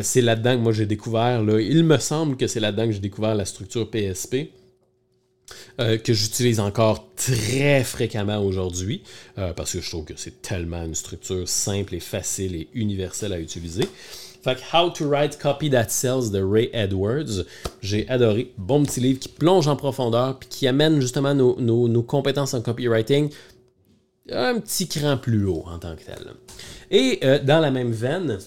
c'est 0.02 0.20
là-dedans 0.20 0.56
que 0.56 0.62
moi 0.62 0.72
j'ai 0.72 0.86
découvert, 0.86 1.42
là, 1.42 1.60
il 1.60 1.84
me 1.84 1.98
semble 1.98 2.36
que 2.36 2.46
c'est 2.46 2.60
là-dedans 2.60 2.86
que 2.86 2.92
j'ai 2.92 3.00
découvert 3.00 3.34
la 3.34 3.44
structure 3.44 3.90
PSP. 3.90 4.50
Que 5.78 6.12
j'utilise 6.12 6.58
encore 6.58 7.12
très 7.14 7.84
fréquemment 7.84 8.38
aujourd'hui, 8.38 9.02
parce 9.34 9.72
que 9.72 9.80
je 9.80 9.88
trouve 9.88 10.04
que 10.04 10.14
c'est 10.16 10.42
tellement 10.42 10.82
une 10.82 10.94
structure 10.94 11.48
simple 11.48 11.94
et 11.94 12.00
facile 12.00 12.56
et 12.56 12.68
universelle 12.74 13.32
à 13.32 13.38
utiliser. 13.38 13.84
Fait 14.46 14.54
que 14.54 14.76
How 14.76 14.90
to 14.90 15.08
Write 15.08 15.40
Copy 15.40 15.70
That 15.70 15.88
Sells 15.88 16.30
de 16.30 16.40
Ray 16.40 16.70
Edwards, 16.72 17.44
j'ai 17.82 18.08
adoré. 18.08 18.52
Bon 18.56 18.84
petit 18.84 19.00
livre 19.00 19.18
qui 19.18 19.28
plonge 19.28 19.66
en 19.66 19.74
profondeur 19.74 20.38
puis 20.38 20.48
qui 20.48 20.68
amène 20.68 21.00
justement 21.00 21.34
nos, 21.34 22.02
compétences 22.04 22.54
en 22.54 22.60
copywriting 22.60 23.28
un 24.30 24.60
petit 24.60 24.86
cran 24.86 25.16
plus 25.16 25.46
haut 25.46 25.64
en 25.66 25.80
tant 25.80 25.96
que 25.96 26.04
tel. 26.04 26.30
Et 26.92 27.18
euh, 27.24 27.40
dans 27.40 27.58
la 27.58 27.72
même 27.72 27.90
veine, 27.90 28.38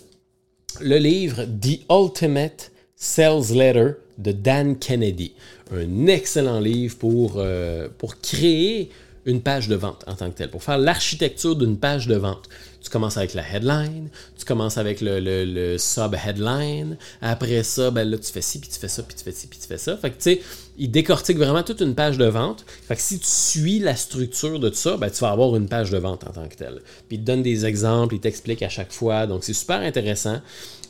le 0.80 0.98
livre 1.00 1.44
The 1.44 1.82
Ultimate 1.92 2.72
Sales 2.96 3.54
Letter 3.54 3.96
de 4.18 4.32
Dan 4.32 4.80
Kennedy. 4.80 5.34
Un 5.74 6.08
excellent 6.08 6.62
livre 6.62 6.98
pour, 6.98 7.34
euh, 7.36 7.90
pour 7.98 8.22
créer 8.22 8.90
une 9.26 9.42
page 9.42 9.68
de 9.68 9.76
vente 9.76 10.06
en 10.08 10.16
tant 10.16 10.30
que 10.32 10.38
telle, 10.38 10.50
pour 10.50 10.64
faire 10.64 10.78
l'architecture 10.78 11.58
d'une 11.58 11.78
page 11.78 12.08
de 12.08 12.16
vente. 12.16 12.48
Tu 12.82 12.90
commences 12.90 13.18
avec 13.18 13.34
la 13.34 13.44
headline, 13.48 14.10
tu 14.38 14.46
commences 14.46 14.78
avec 14.78 15.02
le, 15.02 15.20
le, 15.20 15.78
sub-headline, 15.78 16.98
après 17.22 17.64
ça, 17.64 17.92
ben 17.92 18.10
là, 18.10 18.18
tu 18.18 18.32
fais 18.32 18.42
ci, 18.42 18.60
puis 18.60 18.70
tu 18.70 18.80
fais 18.80 18.88
ça, 18.88 19.04
puis 19.04 19.16
tu 19.16 19.24
fais 19.24 19.32
ci, 19.32 19.48
puis 19.48 19.60
tu 19.60 19.68
fais 19.68 19.78
ça. 19.78 19.98
Fait 19.98 20.10
que, 20.10 20.16
tu 20.16 20.22
sais, 20.24 20.42
il 20.80 20.90
décortique 20.90 21.38
vraiment 21.38 21.62
toute 21.62 21.82
une 21.82 21.94
page 21.94 22.18
de 22.18 22.26
vente. 22.26 22.66
Fait 22.88 22.96
que 22.96 23.02
si 23.02 23.20
tu 23.20 23.28
suis 23.28 23.80
la 23.80 23.98
structure 23.98 24.60
de 24.60 24.70
tout 24.70 24.76
ça, 24.76 24.96
ben, 24.96 25.10
tu 25.10 25.20
vas 25.20 25.32
avoir 25.32 25.56
une 25.58 25.68
page 25.68 25.92
de 25.92 25.98
vente 25.98 26.26
en 26.26 26.32
tant 26.32 26.48
que 26.48 26.56
telle. 26.56 26.82
Puis 27.10 27.18
il 27.18 27.20
te 27.20 27.26
donne 27.26 27.44
des 27.44 27.66
exemples, 27.66 28.16
il 28.16 28.22
t'explique 28.22 28.64
à 28.64 28.70
chaque 28.70 28.94
fois. 28.94 29.28
Donc, 29.28 29.44
c'est 29.44 29.54
super 29.54 29.82
intéressant. 29.82 30.40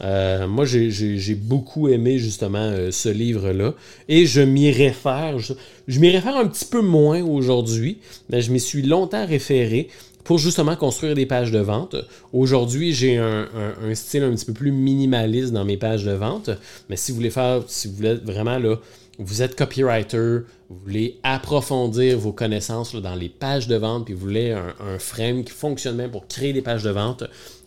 Euh, 0.02 0.47
moi, 0.47 0.65
j'ai 0.65 1.36
beaucoup 1.36 1.89
aimé 1.89 2.19
justement 2.19 2.60
euh, 2.60 2.91
ce 2.91 3.10
livre-là. 3.10 3.73
Et 4.08 4.28
je 4.28 4.41
m'y 4.41 4.71
réfère. 4.71 5.39
Je, 5.39 5.54
je 5.88 5.99
m'y 5.99 6.12
réfère 6.12 6.38
un 6.38 6.47
petit 6.47 6.65
peu 6.65 6.82
moins 6.82 7.23
aujourd'hui, 7.23 7.97
mais 8.30 8.41
je 8.43 8.52
m'y 8.52 8.60
suis 8.60 8.84
longtemps 8.84 9.25
référé 9.25 9.89
pour 10.30 10.38
justement 10.38 10.76
construire 10.76 11.15
des 11.15 11.26
pages 11.26 11.52
de 11.52 11.58
vente. 11.58 11.96
Aujourd'hui, 12.34 12.94
j'ai 12.94 13.18
un, 13.18 13.48
style 13.96 14.22
un 14.22 14.30
petit 14.36 14.46
peu 14.46 14.54
plus 14.54 14.72
minimaliste 14.72 15.52
dans 15.52 15.65
mes 15.65 15.76
pages 15.76 16.06
de 16.06 16.12
vente, 16.12 16.52
mais 16.88 16.98
si 16.98 17.12
vous 17.12 17.15
voulez 17.15 17.32
faire, 17.32 17.63
si 17.65 17.88
vous 17.88 17.96
voulez 17.96 18.13
vraiment 18.13 18.60
là, 18.60 18.76
vous 19.18 19.42
êtes 19.42 19.56
copywriter, 19.56 20.42
vous 20.70 20.80
voulez 20.86 21.20
approfondir 21.24 22.20
vos 22.20 22.32
connaissances 22.32 22.94
dans 22.94 23.15
les 23.15 23.28
pages 23.28 23.68
de 23.68 23.76
vente, 23.76 24.06
puis 24.06 24.13
vous 24.13 24.20
voulez 24.20 24.52
un, 24.52 25.00
frame 25.00 25.44
qui 25.44 25.52
fonctionne 25.52 25.98
bien 25.98 26.10
pour 26.10 26.28
créer 26.28 26.54
des 26.54 26.62
pages 26.62 26.84
de 26.84 26.92
vente, 26.92 27.24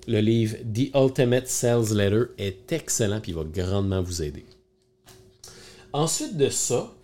le 0.07 0.21
livre 0.21 0.55
The 0.73 0.95
Ultimate 0.95 1.49
Sales 1.49 1.93
Letter 1.93 2.27
est 2.39 2.71
excellent, 2.71 3.19
puis 3.19 3.33
il 3.33 3.35
va 3.35 3.43
grandement 3.43 4.03
vous 4.03 4.23
aider. 4.23 4.45
Ensuite 5.93 6.37
de 6.37 6.49
ça, 6.49 6.95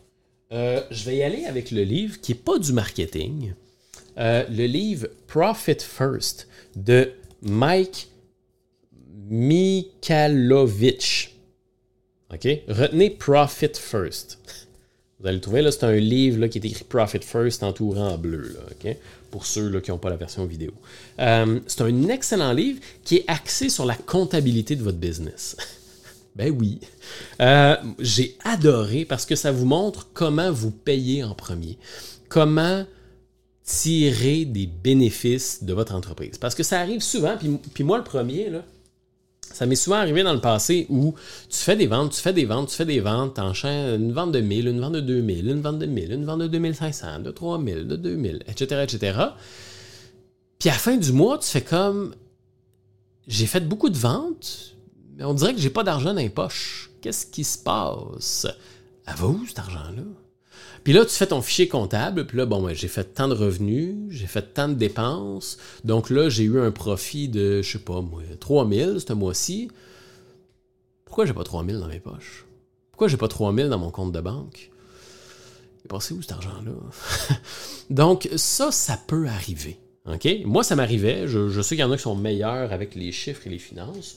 euh, 0.53 0.83
je 0.93 1.05
vais 1.05 1.17
y 1.17 1.23
aller 1.25 1.47
avec 1.47 1.73
le 1.73 1.83
livre 1.83 2.21
qui 2.21 2.31
n'est 2.31 2.39
pas 2.39 2.61
du 2.61 2.73
marketing, 2.73 3.55
euh, 4.19 4.45
le 4.51 4.67
livre 4.67 5.09
Profit 5.27 5.79
First 5.81 6.49
de 6.77 7.13
Mike 7.43 8.09
Mikalovich. 9.31 11.35
OK? 12.33 12.49
Retenez 12.69 13.11
Profit 13.11 13.75
First. 13.75 14.39
Vous 15.21 15.27
allez 15.27 15.37
le 15.37 15.41
trouver, 15.41 15.63
là, 15.63 15.73
c'est 15.73 15.85
un 15.85 15.97
livre 15.97 16.39
là, 16.39 16.49
qui 16.49 16.59
est 16.59 16.65
écrit 16.65 16.85
Profit 16.85 17.21
First 17.21 17.63
entourant 17.63 18.11
en 18.11 18.19
bleu? 18.19 18.57
Pour 19.31 19.47
ceux 19.47 19.69
là, 19.69 19.81
qui 19.81 19.91
n'ont 19.91 19.99
pas 19.99 20.11
la 20.11 20.17
version 20.17 20.47
vidéo. 20.47 20.73
Euh, 21.19 21.61
c'est 21.67 21.83
un 21.83 22.09
excellent 22.09 22.53
livre 22.53 22.81
qui 23.05 23.17
est 23.17 23.25
axé 23.27 23.69
sur 23.69 23.85
la 23.85 23.97
comptabilité 23.97 24.77
de 24.77 24.83
votre 24.83 24.99
business. 24.99 25.57
ben 26.37 26.55
oui. 26.57 26.79
Euh, 27.41 27.77
j'ai 27.99 28.37
adoré 28.45 29.05
parce 29.05 29.27
que 29.27 29.35
ça 29.35 29.51
vous 29.51 29.67
montre 29.67 30.09
comment 30.15 30.53
vous 30.53 30.71
payez 30.71 31.25
en 31.25 31.35
premier. 31.35 31.79
Comment 32.29 32.87
tirer 33.69 34.47
des 34.47 34.67
bénéfices 34.67 35.63
de 35.63 35.75
votre 35.75 35.95
entreprise? 35.95 36.39
Parce 36.39 36.55
que 36.55 36.63
ça 36.63 36.81
arrive 36.81 37.03
souvent, 37.03 37.37
puis, 37.75 37.85
moi 37.85 37.99
le 37.99 38.05
premier, 38.05 38.51
ça 39.43 39.67
m'est 39.67 39.77
souvent 39.77 39.97
arrivé 39.97 40.23
dans 40.23 40.33
le 40.33 40.41
passé 40.41 40.87
où 40.89 41.15
tu 41.51 41.59
fais 41.59 41.77
des 41.77 41.87
ventes, 41.87 42.13
tu 42.13 42.21
fais 42.21 42.33
des 42.33 42.47
ventes, 42.47 42.71
tu 42.71 42.77
fais 42.77 42.87
des 42.87 43.01
ventes, 43.01 43.39
enchaînes 43.39 44.01
une 44.01 44.13
vente 44.13 44.33
de 44.33 44.41
1000, 44.41 44.69
une 44.69 44.81
vente 44.81 44.95
de 44.95 45.01
2000, 45.01 45.49
une 45.49 45.61
vente 45.61 45.79
de 45.79 45.87
1000, 45.87 46.13
une 46.13 46.25
vente 46.25 46.41
de 46.41 46.47
2500, 46.47 47.21
de 47.21 47.31
3000, 47.31 47.87
de 47.87 47.97
2000, 47.97 48.43
etc., 48.49 48.85
etc. 48.85 49.21
Puis 50.59 50.71
à 50.71 50.73
la 50.73 50.79
fin 50.79 50.97
du 50.97 51.13
mois, 51.13 51.39
tu 51.39 51.49
fais 51.49 51.63
comme 51.63 52.15
j'ai 53.27 53.47
fait 53.47 53.61
beaucoup 53.61 53.91
de 53.91 53.99
ventes, 53.99 54.77
mais 55.17 55.25
on 55.25 55.35
dirait 55.35 55.55
que 55.55 55.61
j'ai 55.61 55.71
pas 55.71 55.85
d'argent 55.85 56.15
dans 56.15 56.21
les 56.21 56.31
poches. 56.31 56.91
Qu'est-ce 57.03 57.27
qui 57.27 57.45
se 57.45 57.59
passe? 57.59 58.47
Va 59.07 59.27
où 59.27 59.45
cet 59.47 59.59
argent-là? 59.59 60.03
Puis 60.85 60.93
là, 60.93 61.05
tu 61.05 61.13
fais 61.13 61.27
ton 61.27 61.43
fichier 61.43 61.69
comptable, 61.69 62.27
puis 62.27 62.39
là, 62.39 62.47
bon, 62.47 62.73
j'ai 62.73 62.89
fait 62.89 63.05
tant 63.15 63.29
de 63.29 63.35
revenus, 63.35 63.95
j'ai 64.11 64.27
fait 64.27 64.55
tant 64.55 64.69
de 64.69 64.75
dépenses. 64.75 65.59
Donc 65.85 66.11
là, 66.11 66.29
j'ai 66.29 66.45
eu 66.45 66.61
un 66.61 66.71
profit 66.71 67.29
de, 67.29 67.63
je 67.63 67.73
sais 67.73 67.79
pas, 67.79 68.01
moi, 68.01 68.23
3000 68.41 68.99
ce 69.07 69.13
mois-ci. 69.13 69.69
Pourquoi 71.05 71.27
j'ai 71.27 71.35
pas 71.35 71.45
3000 71.45 71.79
dans 71.79 71.89
mes 71.89 72.01
poches? 72.01 72.47
Pourquoi 72.91 73.09
j'ai 73.09 73.17
pas 73.17 73.29
3000 73.29 73.69
dans 73.69 73.79
mon 73.79 73.91
compte 73.91 74.13
de 74.13 74.21
banque? 74.21 74.71
Il 75.81 75.87
est 75.87 75.89
passé 75.89 76.15
où 76.15 76.23
cet 76.23 76.33
argent-là? 76.33 76.73
Donc, 77.91 78.29
ça, 78.37 78.71
ça 78.73 78.99
peut 79.07 79.27
arriver. 79.27 79.79
OK? 80.07 80.27
Moi, 80.45 80.65
ça 80.65 80.75
m'arrivait. 80.77 81.27
Je, 81.27 81.49
je 81.49 81.61
sais 81.61 81.77
qu'il 81.77 81.85
y 81.85 81.85
en 81.85 81.93
a 81.93 81.97
qui 81.97 82.03
sont 82.03 82.17
meilleurs 82.17 82.73
avec 82.73 82.95
les 82.95 83.13
chiffres 83.13 83.47
et 83.47 83.51
les 83.51 83.59
finances. 83.59 84.17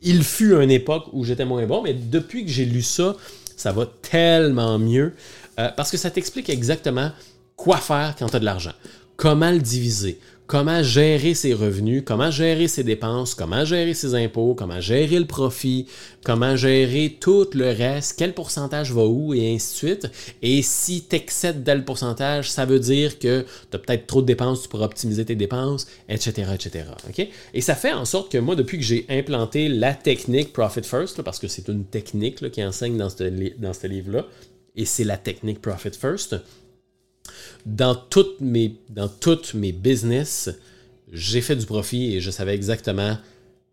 Il 0.00 0.22
fut 0.22 0.54
une 0.54 0.70
époque 0.70 1.06
où 1.12 1.24
j'étais 1.24 1.44
moins 1.44 1.66
bon, 1.66 1.82
mais 1.82 1.92
depuis 1.92 2.44
que 2.44 2.50
j'ai 2.50 2.64
lu 2.64 2.82
ça, 2.82 3.16
ça 3.56 3.72
va 3.72 3.86
tellement 3.86 4.78
mieux. 4.78 5.14
Euh, 5.58 5.68
parce 5.76 5.90
que 5.90 5.96
ça 5.96 6.10
t'explique 6.10 6.48
exactement 6.48 7.10
quoi 7.56 7.78
faire 7.78 8.14
quand 8.18 8.28
tu 8.28 8.36
as 8.36 8.40
de 8.40 8.44
l'argent, 8.44 8.72
comment 9.16 9.50
le 9.50 9.58
diviser, 9.58 10.18
comment 10.48 10.82
gérer 10.82 11.34
ses 11.34 11.52
revenus, 11.52 12.02
comment 12.06 12.30
gérer 12.30 12.68
ses 12.68 12.82
dépenses, 12.82 13.34
comment 13.34 13.64
gérer 13.66 13.92
ses 13.92 14.14
impôts, 14.14 14.54
comment 14.54 14.80
gérer 14.80 15.18
le 15.18 15.26
profit, 15.26 15.86
comment 16.24 16.56
gérer 16.56 17.18
tout 17.20 17.48
le 17.52 17.66
reste, 17.66 18.14
quel 18.16 18.32
pourcentage 18.32 18.90
va 18.92 19.04
où 19.04 19.34
et 19.34 19.54
ainsi 19.54 19.72
de 19.72 19.76
suite. 19.76 20.10
Et 20.40 20.62
si 20.62 21.04
tu 21.08 21.16
excèdes 21.16 21.64
tel 21.64 21.84
pourcentage, 21.84 22.50
ça 22.50 22.64
veut 22.64 22.80
dire 22.80 23.18
que 23.18 23.44
tu 23.70 23.76
as 23.76 23.78
peut-être 23.78 24.06
trop 24.06 24.22
de 24.22 24.26
dépenses, 24.26 24.62
tu 24.62 24.68
pourras 24.68 24.86
optimiser 24.86 25.26
tes 25.26 25.36
dépenses, 25.36 25.86
etc. 26.08 26.52
etc. 26.54 26.84
Et 27.52 27.60
ça 27.60 27.74
fait 27.74 27.92
en 27.92 28.06
sorte 28.06 28.32
que 28.32 28.38
moi, 28.38 28.56
depuis 28.56 28.78
que 28.78 28.84
j'ai 28.84 29.04
implanté 29.10 29.68
la 29.68 29.92
technique 29.92 30.54
Profit 30.54 30.82
First, 30.82 31.20
parce 31.22 31.38
que 31.38 31.48
c'est 31.48 31.68
une 31.68 31.84
technique 31.84 32.50
qui 32.50 32.64
enseigne 32.64 32.96
dans 32.96 33.08
dans 33.08 33.72
ce 33.72 33.86
livre-là, 33.86 34.24
et 34.78 34.86
c'est 34.86 35.04
la 35.04 35.18
technique 35.18 35.60
Profit 35.60 35.90
First. 35.90 36.36
Dans 37.66 37.94
toutes 37.94 38.40
mes, 38.40 38.76
dans 38.88 39.08
toutes 39.08 39.52
mes 39.52 39.72
business, 39.72 40.48
j'ai 41.12 41.42
fait 41.42 41.56
du 41.56 41.66
profit 41.66 42.14
et 42.14 42.20
je 42.20 42.30
savais 42.30 42.54
exactement 42.54 43.18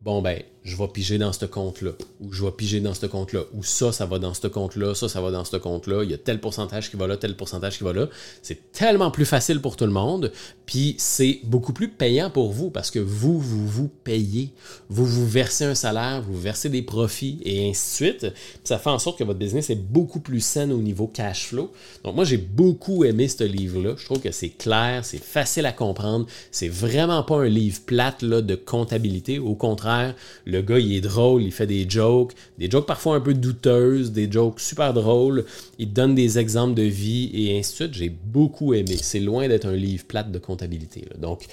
bon, 0.02 0.22
ben, 0.22 0.42
je 0.66 0.76
vais 0.76 0.88
piger 0.88 1.20
dans 1.20 1.32
ce 1.32 1.46
compte-là, 1.46 1.92
ou 2.20 2.34
je 2.34 2.44
vais 2.44 2.52
piger 2.52 2.80
dans 2.80 2.96
ce 2.96 3.06
compte-là, 3.06 3.42
ou 3.54 3.64
ça, 3.64 3.92
ça 3.92 4.08
va 4.08 4.18
dans 4.18 4.34
ce 4.34 4.48
compte-là, 4.48 4.96
ça, 4.96 5.08
ça 5.08 5.22
va 5.22 5.30
dans 5.30 5.46
ce 5.46 5.58
compte-là, 5.58 6.04
il 6.04 6.10
y 6.10 6.14
a 6.16 6.18
tel 6.18 6.42
pourcentage 6.42 6.90
qui 6.90 6.98
va 6.98 7.06
là, 7.06 7.18
tel 7.18 7.38
pourcentage 7.38 7.78
qui 7.78 7.84
va 7.84 7.94
là. 7.94 8.10
C'est 8.42 8.72
tellement 8.72 9.12
plus 9.12 9.26
facile 9.26 9.62
pour 9.62 9.76
tout 9.76 9.86
le 9.86 9.92
monde, 9.92 10.32
puis 10.66 10.96
c'est 10.98 11.40
beaucoup 11.44 11.72
plus 11.72 11.90
payant 11.90 12.32
pour 12.32 12.52
vous 12.52 12.72
parce 12.72 12.90
que 12.90 12.98
vous, 12.98 13.40
vous 13.40 13.68
vous 13.68 13.92
payez, 14.04 14.50
vous 14.90 15.06
vous 15.06 15.28
versez 15.28 15.66
un 15.66 15.76
salaire, 15.76 16.24
vous 16.24 16.40
versez 16.40 16.70
des 16.70 16.82
profits 16.82 17.40
et 17.44 17.70
ainsi 17.70 18.04
de 18.04 18.10
suite. 18.10 18.34
ça 18.64 18.80
fait 18.80 18.90
en 18.90 18.98
sorte 18.98 19.20
que 19.20 19.24
votre 19.24 19.38
business 19.38 19.70
est 19.70 19.76
beaucoup 19.76 20.20
plus 20.20 20.42
sain 20.42 20.72
au 20.72 20.80
niveau 20.80 21.06
cash 21.06 21.46
flow. 21.46 21.72
Donc 22.04 22.16
moi, 22.16 22.24
j'ai 22.24 22.38
beaucoup 22.38 23.04
aimé 23.04 23.28
ce 23.28 23.44
livre-là. 23.44 23.94
Je 23.98 24.06
trouve 24.06 24.20
que 24.20 24.32
c'est 24.32 24.50
clair, 24.50 25.06
c'est 25.06 25.24
facile 25.24 25.68
à 25.68 25.72
comprendre, 25.72 26.26
c'est 26.50 26.70
vraiment 26.70 27.22
pas 27.22 27.38
un 27.38 27.50
livre 27.50 27.82
plate 27.86 28.26
de 28.26 28.56
comptabilité. 28.56 29.38
Au 29.38 29.54
contraire, 29.54 30.16
gars, 30.62 30.80
il 30.80 30.94
est 30.94 31.02
drôle, 31.02 31.44
il 31.44 31.52
fait 31.52 31.68
des 31.68 31.90
jokes, 31.90 32.34
des 32.58 32.70
jokes 32.70 32.86
parfois 32.86 33.16
un 33.16 33.22
peu 33.22 33.34
douteuses, 33.34 34.12
des 34.12 34.32
jokes 34.32 34.60
super 34.60 34.94
drôles. 34.94 35.46
Il 35.80 35.94
donne 35.94 36.16
des 36.16 36.40
exemples 36.40 36.74
de 36.74 36.84
vie 36.84 37.32
et 37.34 37.58
ainsi 37.58 37.72
de 37.72 37.76
suite. 37.76 37.94
J'ai 37.94 38.10
beaucoup 38.10 38.74
aimé. 38.74 38.98
C'est 39.02 39.20
loin 39.20 39.48
d'être 39.48 39.66
un 39.66 39.76
livre 39.76 40.06
plate 40.06 40.32
de 40.32 40.40
comptabilité. 40.40 41.06
Donc, 41.20 41.46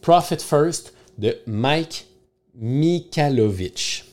Profit 0.00 0.38
First 0.38 0.92
de 1.18 1.36
Mike 1.46 2.06
Mikalovich. 2.54 4.04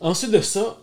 Ensuite 0.00 0.32
de 0.32 0.40
ça, 0.40 0.78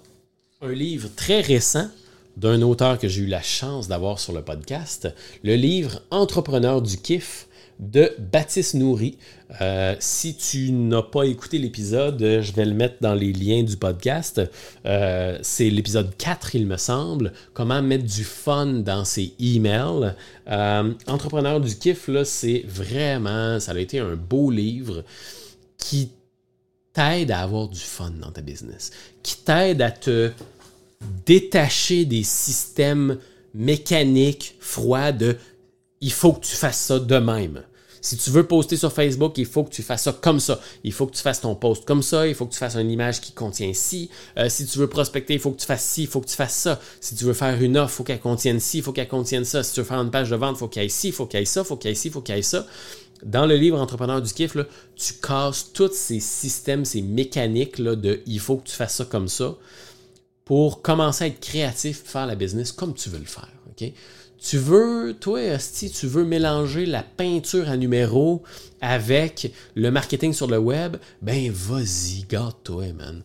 un 0.61 0.71
livre 0.71 1.09
très 1.15 1.41
récent 1.41 1.89
d'un 2.37 2.61
auteur 2.61 2.97
que 2.97 3.07
j'ai 3.07 3.21
eu 3.21 3.27
la 3.27 3.41
chance 3.41 3.87
d'avoir 3.87 4.19
sur 4.19 4.33
le 4.33 4.41
podcast, 4.41 5.09
le 5.43 5.55
livre 5.55 6.01
Entrepreneur 6.11 6.81
du 6.81 6.97
kiff 6.97 7.47
de 7.81 8.13
Baptiste 8.31 8.75
Nourri. 8.75 9.17
Euh, 9.59 9.95
si 9.99 10.35
tu 10.35 10.71
n'as 10.71 11.01
pas 11.01 11.23
écouté 11.23 11.57
l'épisode, 11.57 12.19
je 12.19 12.51
vais 12.53 12.65
le 12.65 12.75
mettre 12.75 12.97
dans 13.01 13.15
les 13.15 13.33
liens 13.33 13.63
du 13.63 13.75
podcast. 13.75 14.39
Euh, 14.85 15.37
c'est 15.41 15.69
l'épisode 15.69 16.15
4, 16.15 16.55
il 16.55 16.67
me 16.67 16.77
semble. 16.77 17.33
Comment 17.53 17.81
mettre 17.81 18.05
du 18.05 18.23
fun 18.23 18.67
dans 18.67 19.03
ses 19.03 19.33
emails. 19.39 20.13
Euh, 20.47 20.93
Entrepreneur 21.07 21.59
du 21.59 21.75
kiff, 21.75 22.07
là, 22.07 22.23
c'est 22.23 22.63
vraiment, 22.67 23.59
ça 23.59 23.71
a 23.71 23.79
été 23.79 23.99
un 23.99 24.15
beau 24.15 24.51
livre 24.51 25.03
qui 25.77 26.11
t'aide 26.93 27.31
à 27.31 27.39
avoir 27.39 27.67
du 27.67 27.79
fun 27.79 28.11
dans 28.21 28.31
ta 28.31 28.41
business, 28.41 28.91
qui 29.23 29.37
t'aide 29.37 29.81
à 29.81 29.89
te 29.89 30.31
détacher 31.25 32.05
des 32.05 32.23
systèmes 32.23 33.17
mécaniques 33.55 34.55
froids 34.59 35.11
de 35.11 35.35
il 35.99 36.11
faut 36.11 36.33
que 36.33 36.45
tu 36.45 36.55
fasses 36.55 36.79
ça 36.79 36.99
de 36.99 37.17
même. 37.17 37.61
Si 38.01 38.17
tu 38.17 38.31
veux 38.31 38.45
poster 38.45 38.77
sur 38.77 38.91
Facebook, 38.91 39.37
il 39.37 39.45
faut 39.45 39.63
que 39.63 39.69
tu 39.69 39.83
fasses 39.83 40.03
ça 40.03 40.11
comme 40.11 40.39
ça. 40.39 40.59
Il 40.83 40.91
faut 40.91 41.05
que 41.05 41.15
tu 41.15 41.21
fasses 41.21 41.41
ton 41.41 41.55
post 41.55 41.85
comme 41.85 42.01
ça. 42.01 42.27
Il 42.27 42.33
faut 42.33 42.47
que 42.47 42.53
tu 42.53 42.57
fasses 42.57 42.75
une 42.75 42.89
image 42.89 43.21
qui 43.21 43.31
contient 43.31 43.73
ci. 43.73 44.09
Euh, 44.37 44.49
si 44.49 44.65
tu 44.65 44.79
veux 44.79 44.87
prospecter, 44.87 45.35
il 45.35 45.39
faut 45.39 45.51
que 45.51 45.59
tu 45.59 45.67
fasses 45.67 45.85
ci. 45.85 46.03
Il 46.03 46.07
faut 46.07 46.19
que 46.19 46.27
tu 46.27 46.35
fasses 46.35 46.55
ça. 46.55 46.79
Si 46.99 47.15
tu 47.15 47.25
veux 47.25 47.33
faire 47.33 47.61
une 47.61 47.77
offre, 47.77 47.93
il 47.93 47.97
faut 47.97 48.03
qu'elle 48.03 48.19
contienne 48.19 48.59
ci. 48.59 48.79
Il 48.79 48.83
faut 48.83 48.91
qu'elle 48.91 49.07
contienne 49.07 49.45
ça. 49.45 49.61
Si 49.63 49.73
tu 49.73 49.81
veux 49.81 49.85
faire 49.85 50.01
une 50.01 50.11
page 50.11 50.31
de 50.31 50.35
vente, 50.35 50.57
il 50.57 50.59
faut 50.59 50.67
qu'il 50.67 50.81
y 50.81 50.85
ait 50.85 50.89
ci. 50.89 51.09
Il 51.09 51.13
faut 51.13 51.27
qu'il 51.27 51.39
y 51.39 51.43
ait 51.43 51.45
ça. 51.45 51.61
Il 51.61 51.65
faut 51.65 51.77
qu'il 51.77 51.89
y 51.89 51.91
ait 51.91 51.95
ci. 51.95 52.07
Il 52.07 52.11
faut 52.11 52.21
qu'il 52.21 52.35
y 52.35 52.39
ait 52.39 52.41
ça. 52.41 52.65
Dans 53.23 53.45
le 53.45 53.55
livre 53.55 53.79
Entrepreneur 53.79 54.19
du 54.19 54.33
kiff, 54.33 54.57
tu 54.95 55.13
casses 55.21 55.71
tous 55.73 55.93
ces 55.93 56.19
systèmes, 56.19 56.85
ces 56.85 57.03
mécaniques 57.03 57.79
de 57.79 58.21
il 58.25 58.39
faut 58.39 58.57
que 58.57 58.67
tu 58.67 58.75
fasses 58.75 58.95
ça 58.95 59.05
comme 59.05 59.27
ça 59.27 59.55
pour 60.43 60.81
commencer 60.81 61.25
à 61.25 61.27
être 61.27 61.39
créatif, 61.39 62.01
faire 62.03 62.25
la 62.25 62.35
business 62.35 62.71
comme 62.71 62.95
tu 62.95 63.09
veux 63.09 63.19
le 63.19 63.25
faire. 63.25 63.49
OK? 63.69 63.93
Tu 64.43 64.57
veux, 64.57 65.15
toi, 65.19 65.59
si 65.59 65.91
tu 65.91 66.07
veux 66.07 66.25
mélanger 66.25 66.87
la 66.87 67.03
peinture 67.03 67.69
à 67.69 67.77
numéro 67.77 68.41
avec 68.81 69.53
le 69.75 69.91
marketing 69.91 70.33
sur 70.33 70.47
le 70.47 70.57
web, 70.57 70.97
ben 71.21 71.51
vas-y, 71.51 72.23
gâte-toi, 72.27 72.91
man. 72.93 73.21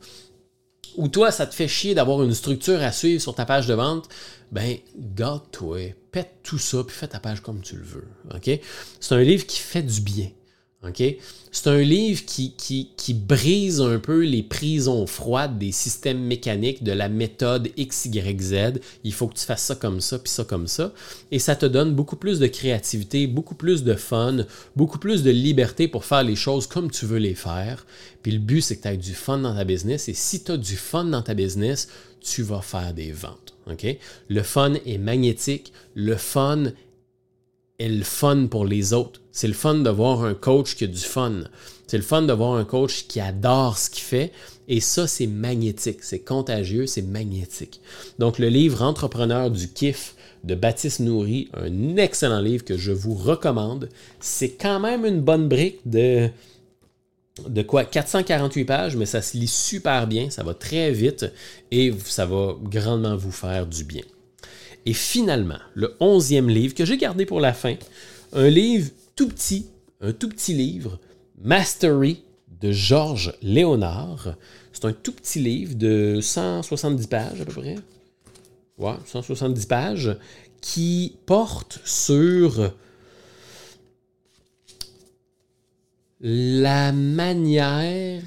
Ou 0.97 1.09
toi, 1.09 1.31
ça 1.31 1.47
te 1.47 1.55
fait 1.55 1.69
chier 1.69 1.95
d'avoir 1.95 2.23
une 2.23 2.35
structure 2.35 2.83
à 2.83 2.93
suivre 2.93 3.23
sur 3.23 3.35
ta 3.35 3.47
page 3.47 3.67
de 3.67 3.73
vente, 3.73 4.11
ben 4.53 4.77
gâte-toi, 4.95 5.95
pète 6.13 6.41
tout 6.43 6.59
ça, 6.59 6.85
puis 6.85 6.95
fais 6.95 7.09
ta 7.09 7.19
page 7.19 7.41
comme 7.41 7.63
tu 7.63 7.77
le 7.77 7.85
veux. 7.85 8.09
OK? 8.35 8.61
C'est 9.01 9.15
un 9.15 9.23
livre 9.23 9.47
qui 9.47 9.59
fait 9.59 9.83
du 9.83 10.03
bien. 10.03 10.29
C'est 11.51 11.69
un 11.69 11.79
livre 11.79 12.25
qui, 12.27 12.53
qui, 12.53 13.15
brise 13.15 13.81
un 13.81 13.99
peu 13.99 14.21
les 14.21 14.43
prisons 14.43 15.07
froides 15.07 15.59
des 15.59 15.73
systèmes 15.73 16.21
mécaniques 16.21 16.85
de 16.85 16.93
la 16.93 17.09
méthode 17.09 17.71
XYZ. 17.77 18.81
Il 19.03 19.13
faut 19.13 19.27
que 19.27 19.35
tu 19.35 19.45
fasses 19.45 19.65
ça 19.65 19.75
comme 19.75 20.01
ça, 20.01 20.19
puis 20.19 20.31
ça 20.31 20.45
comme 20.45 20.67
ça. 20.67 20.93
Et 21.33 21.39
ça 21.39 21.57
te 21.57 21.67
donne 21.67 21.95
beaucoup 21.95 22.17
plus 22.17 22.39
de 22.39 22.47
créativité, 22.47 23.27
beaucoup 23.27 23.55
plus 23.55 23.85
de 23.85 23.95
fun, 23.95 24.45
beaucoup 24.77 24.99
plus 24.99 25.23
de 25.23 25.31
liberté 25.31 25.89
pour 25.89 26.05
faire 26.05 26.23
les 26.23 26.37
choses 26.37 26.67
comme 26.67 26.91
tu 26.91 27.07
veux 27.07 27.19
les 27.19 27.35
faire. 27.35 27.87
Puis 28.23 28.33
le 28.33 28.39
but, 28.39 28.61
c'est 28.61 28.77
que 28.77 28.83
tu 28.83 28.89
aies 28.89 28.97
du 28.97 29.15
fun 29.15 29.39
dans 29.39 29.55
ta 29.55 29.65
business. 29.65 30.09
Et 30.09 30.15
si 30.15 30.45
tu 30.45 30.53
as 30.53 30.57
du 30.57 30.77
fun 30.77 31.05
dans 31.05 31.23
ta 31.23 31.35
business, 31.35 31.89
tu 32.21 32.43
vas 32.43 32.61
faire 32.61 32.93
des 32.93 33.13
ventes. 33.13 33.55
Le 34.29 34.43
fun 34.43 34.75
est 34.85 34.99
magnétique. 34.99 35.73
Le 35.95 36.17
fun 36.17 36.65
est 37.79 37.89
le 37.89 38.05
fun 38.05 38.47
pour 38.47 38.65
les 38.65 38.93
autres. 38.93 39.21
C'est 39.33 39.49
le 39.49 39.55
fun 39.55 39.75
de 39.75 39.91
voir 39.91 40.25
un 40.25 40.35
coach 40.35 40.77
qui 40.77 40.85
a 40.85 40.87
du 40.87 40.99
fun. 40.99 41.45
C'est 41.87 41.99
le 41.99 42.03
fun 42.03 42.23
de 42.23 42.33
voir 42.33 42.55
un 42.55 42.65
coach 42.65 43.07
qui 43.07 43.21
adore 43.21 43.79
ce 43.79 43.91
qu'il 43.91 44.03
fait. 44.03 44.33
Et 44.69 44.81
ça, 44.81 45.07
c'est 45.07 45.27
magnétique. 45.27 46.03
C'est 46.03 46.21
contagieux, 46.21 46.87
c'est 46.87 47.03
magnétique. 47.03 47.81
Donc, 48.19 48.39
le 48.39 48.49
livre 48.49 48.83
Entrepreneur 48.83 49.51
du 49.51 49.69
kiff 49.69 50.15
de 50.45 50.55
Baptiste 50.55 51.01
Nourri, 51.01 51.49
un 51.55 51.97
excellent 51.97 52.41
livre 52.41 52.65
que 52.65 52.77
je 52.77 52.93
vous 52.93 53.15
recommande. 53.15 53.89
C'est 54.21 54.51
quand 54.51 54.81
même 54.81 55.05
une 55.05 55.21
bonne 55.21 55.49
brique 55.49 55.81
de 55.87 56.31
de 57.47 57.63
quoi? 57.63 57.85
448 57.85 58.65
pages, 58.65 58.97
mais 58.97 59.05
ça 59.05 59.21
se 59.21 59.37
lit 59.37 59.49
super 59.49 60.07
bien, 60.07 60.31
ça 60.31 60.43
va 60.43 60.55
très 60.55 60.91
vite 60.91 61.27
et 61.71 61.93
ça 62.05 62.25
va 62.25 62.57
grandement 62.63 63.17
vous 63.17 63.31
faire 63.33 63.67
du 63.67 63.85
bien. 63.85 64.03
Et 64.87 64.93
finalement, 64.93 65.59
le 65.75 65.97
onzième 65.99 66.49
livre 66.49 66.75
que 66.75 66.85
j'ai 66.85 66.97
gardé 66.97 67.27
pour 67.27 67.41
la 67.41 67.53
fin, 67.53 67.75
un 68.33 68.49
livre 68.49 68.91
tout 69.17 69.29
petit, 69.29 69.67
un 70.01 70.13
tout 70.13 70.29
petit 70.29 70.55
livre, 70.55 71.01
Mastery 71.43 72.23
de 72.61 72.71
Georges 72.71 73.35
Léonard. 73.43 74.37
C'est 74.73 74.85
un 74.85 74.93
tout 74.93 75.13
petit 75.13 75.41
livre 75.41 75.75
de 75.75 76.21
170 76.21 77.07
pages 77.09 77.41
à 77.41 77.45
peu 77.45 77.53
près. 77.53 77.75
Ouais, 78.79 78.95
170 79.07 79.67
pages 79.67 80.17
qui 80.61 81.17
porte 81.27 81.81
sur 81.85 82.73
la 86.21 86.93
manière 86.93 88.23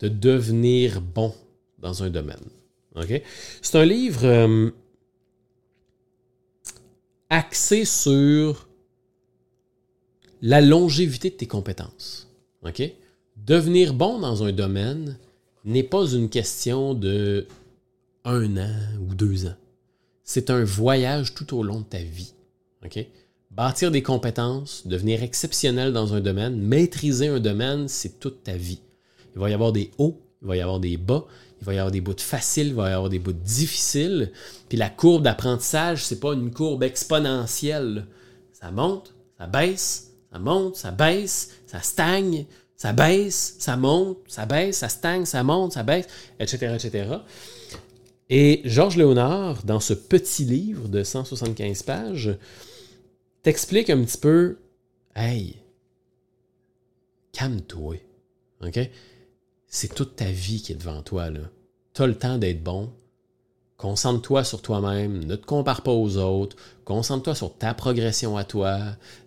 de 0.00 0.08
devenir 0.08 1.00
bon 1.00 1.32
dans 1.78 2.02
un 2.02 2.10
domaine. 2.10 2.36
C'est 3.62 3.76
un 3.76 3.84
livre 3.84 4.24
euh, 4.24 4.70
axé 7.30 7.84
sur 7.84 8.68
la 10.42 10.60
longévité 10.60 11.30
de 11.30 11.36
tes 11.36 11.46
compétences. 11.46 12.28
Devenir 13.36 13.94
bon 13.94 14.18
dans 14.18 14.44
un 14.44 14.52
domaine 14.52 15.18
n'est 15.64 15.82
pas 15.82 16.06
une 16.06 16.28
question 16.28 16.94
de 16.94 17.46
un 18.24 18.56
an 18.56 18.74
ou 19.08 19.14
deux 19.14 19.46
ans. 19.46 19.56
C'est 20.24 20.50
un 20.50 20.64
voyage 20.64 21.34
tout 21.34 21.56
au 21.56 21.62
long 21.62 21.80
de 21.80 21.84
ta 21.84 22.02
vie. 22.02 22.32
Bâtir 23.50 23.90
des 23.90 24.02
compétences, 24.02 24.86
devenir 24.86 25.22
exceptionnel 25.22 25.92
dans 25.92 26.14
un 26.14 26.20
domaine, 26.20 26.56
maîtriser 26.56 27.28
un 27.28 27.40
domaine, 27.40 27.88
c'est 27.88 28.20
toute 28.20 28.42
ta 28.42 28.56
vie. 28.56 28.80
Il 29.34 29.40
va 29.40 29.50
y 29.50 29.54
avoir 29.54 29.72
des 29.72 29.90
hauts, 29.98 30.20
il 30.46 30.48
va 30.48 30.56
y 30.56 30.60
avoir 30.60 30.78
des 30.78 30.96
bas, 30.96 31.24
il 31.60 31.64
va 31.64 31.74
y 31.74 31.78
avoir 31.78 31.90
des 31.90 32.00
bouts 32.00 32.14
faciles, 32.18 32.68
il 32.68 32.74
va 32.74 32.90
y 32.90 32.92
avoir 32.92 33.10
des 33.10 33.18
bouts 33.18 33.32
difficiles. 33.32 34.30
Puis 34.68 34.78
la 34.78 34.88
courbe 34.88 35.24
d'apprentissage, 35.24 36.04
c'est 36.04 36.20
pas 36.20 36.34
une 36.34 36.52
courbe 36.52 36.84
exponentielle. 36.84 38.06
Ça 38.52 38.70
monte, 38.70 39.12
ça 39.36 39.48
baisse, 39.48 40.12
ça 40.30 40.38
monte, 40.38 40.76
ça 40.76 40.92
baisse, 40.92 41.56
ça 41.66 41.82
stagne, 41.82 42.46
ça 42.76 42.92
baisse, 42.92 43.56
ça 43.58 43.76
monte, 43.76 44.18
ça 44.28 44.46
baisse, 44.46 44.78
ça 44.78 44.88
stagne, 44.88 45.24
ça 45.24 45.42
monte, 45.42 45.72
ça 45.72 45.82
baisse, 45.82 46.06
etc., 46.38 46.76
etc. 46.76 47.16
Et 48.30 48.62
Georges 48.64 48.96
Léonard, 48.96 49.64
dans 49.64 49.80
ce 49.80 49.94
petit 49.94 50.44
livre 50.44 50.88
de 50.88 51.02
175 51.02 51.82
pages, 51.82 52.38
t'explique 53.42 53.90
un 53.90 54.04
petit 54.04 54.18
peu 54.18 54.58
Hey, 55.16 55.56
calme-toi. 57.32 57.96
OK? 58.62 58.78
C'est 59.68 59.94
toute 59.94 60.16
ta 60.16 60.26
vie 60.26 60.62
qui 60.62 60.72
est 60.72 60.76
devant 60.76 61.02
toi. 61.02 61.28
Tu 61.94 62.02
as 62.02 62.06
le 62.06 62.14
temps 62.14 62.38
d'être 62.38 62.62
bon. 62.62 62.90
Concentre-toi 63.76 64.42
sur 64.44 64.62
toi-même. 64.62 65.24
Ne 65.24 65.36
te 65.36 65.44
compare 65.44 65.82
pas 65.82 65.92
aux 65.92 66.16
autres. 66.16 66.56
Concentre-toi 66.84 67.34
sur 67.34 67.56
ta 67.56 67.74
progression 67.74 68.36
à 68.36 68.44
toi. 68.44 68.80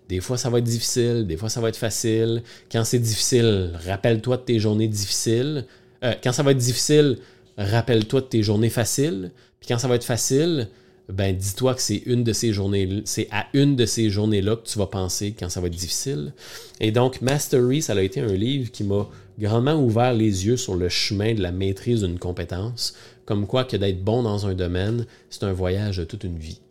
Des 0.07 0.21
fois, 0.21 0.37
ça 0.37 0.49
va 0.49 0.59
être 0.59 0.63
difficile. 0.63 1.27
Des 1.27 1.37
fois, 1.37 1.49
ça 1.49 1.61
va 1.61 1.69
être 1.69 1.77
facile. 1.77 2.41
Quand 2.71 2.83
c'est 2.83 2.99
difficile, 2.99 3.77
rappelle-toi 3.85 4.37
de 4.37 4.41
tes 4.41 4.59
journées 4.59 4.87
difficiles. 4.87 5.65
Euh, 6.03 6.13
quand 6.23 6.31
ça 6.31 6.41
va 6.41 6.51
être 6.51 6.57
difficile, 6.57 7.19
rappelle-toi 7.57 8.21
de 8.21 8.25
tes 8.25 8.41
journées 8.41 8.69
faciles. 8.69 9.31
Puis 9.59 9.67
quand 9.67 9.77
ça 9.77 9.87
va 9.87 9.95
être 9.95 10.05
facile, 10.05 10.69
ben 11.11 11.35
dis-toi 11.35 11.73
que 11.73 11.81
c'est 11.81 12.03
une 12.05 12.23
de 12.23 12.33
ces 12.33 12.53
journées, 12.53 13.01
c'est 13.05 13.27
à 13.31 13.47
une 13.53 13.75
de 13.75 13.85
ces 13.85 14.09
journées-là 14.09 14.57
que 14.57 14.67
tu 14.67 14.77
vas 14.77 14.85
penser 14.85 15.33
quand 15.37 15.49
ça 15.49 15.59
va 15.59 15.67
être 15.67 15.75
difficile. 15.75 16.33
Et 16.79 16.91
donc, 16.91 17.21
Mastery, 17.21 17.81
ça 17.81 17.93
a 17.93 18.01
été 18.01 18.19
un 18.21 18.33
livre 18.33 18.71
qui 18.71 18.83
m'a 18.83 19.07
grandement 19.39 19.75
ouvert 19.75 20.13
les 20.13 20.45
yeux 20.45 20.57
sur 20.57 20.75
le 20.75 20.89
chemin 20.89 21.33
de 21.33 21.41
la 21.41 21.51
maîtrise 21.51 22.01
d'une 22.01 22.19
compétence, 22.19 22.95
comme 23.25 23.47
quoi 23.47 23.63
que 23.63 23.77
d'être 23.77 24.03
bon 24.03 24.23
dans 24.23 24.45
un 24.45 24.53
domaine, 24.53 25.05
c'est 25.29 25.43
un 25.43 25.53
voyage 25.53 25.97
de 25.97 26.03
toute 26.03 26.23
une 26.23 26.37
vie. 26.37 26.61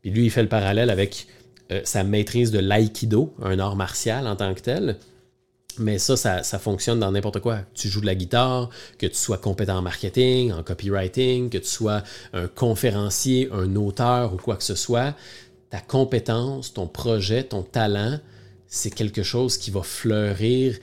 Puis 0.00 0.10
lui, 0.10 0.24
il 0.24 0.30
fait 0.30 0.42
le 0.42 0.48
parallèle 0.48 0.90
avec 0.90 1.26
euh, 1.70 1.80
sa 1.84 2.02
maîtrise 2.02 2.50
de 2.50 2.58
l'aïkido, 2.58 3.34
un 3.42 3.58
art 3.58 3.76
martial 3.76 4.26
en 4.26 4.36
tant 4.36 4.54
que 4.54 4.60
tel. 4.60 4.96
Mais 5.78 5.98
ça, 5.98 6.16
ça, 6.16 6.58
fonctionne 6.58 7.00
dans 7.00 7.10
n'importe 7.10 7.40
quoi. 7.40 7.60
Tu 7.74 7.88
joues 7.88 8.00
de 8.00 8.06
la 8.06 8.14
guitare, 8.14 8.68
que 8.98 9.06
tu 9.06 9.16
sois 9.16 9.38
compétent 9.38 9.78
en 9.78 9.82
marketing, 9.82 10.52
en 10.52 10.62
copywriting, 10.62 11.50
que 11.50 11.58
tu 11.58 11.68
sois 11.68 12.02
un 12.32 12.46
conférencier, 12.46 13.48
un 13.52 13.74
auteur 13.76 14.34
ou 14.34 14.36
quoi 14.36 14.56
que 14.56 14.64
ce 14.64 14.74
soit. 14.74 15.14
Ta 15.70 15.80
compétence, 15.80 16.74
ton 16.74 16.86
projet, 16.86 17.44
ton 17.44 17.62
talent, 17.62 18.18
c'est 18.66 18.90
quelque 18.90 19.22
chose 19.22 19.56
qui 19.56 19.70
va 19.70 19.82
fleurir 19.82 20.76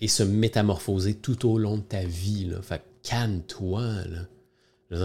et 0.00 0.08
se 0.08 0.22
métamorphoser 0.22 1.14
tout 1.14 1.48
au 1.48 1.58
long 1.58 1.78
de 1.78 1.82
ta 1.82 2.04
vie. 2.04 2.46
Là. 2.46 2.62
Fait 2.62 2.82
calme-toi. 3.02 3.82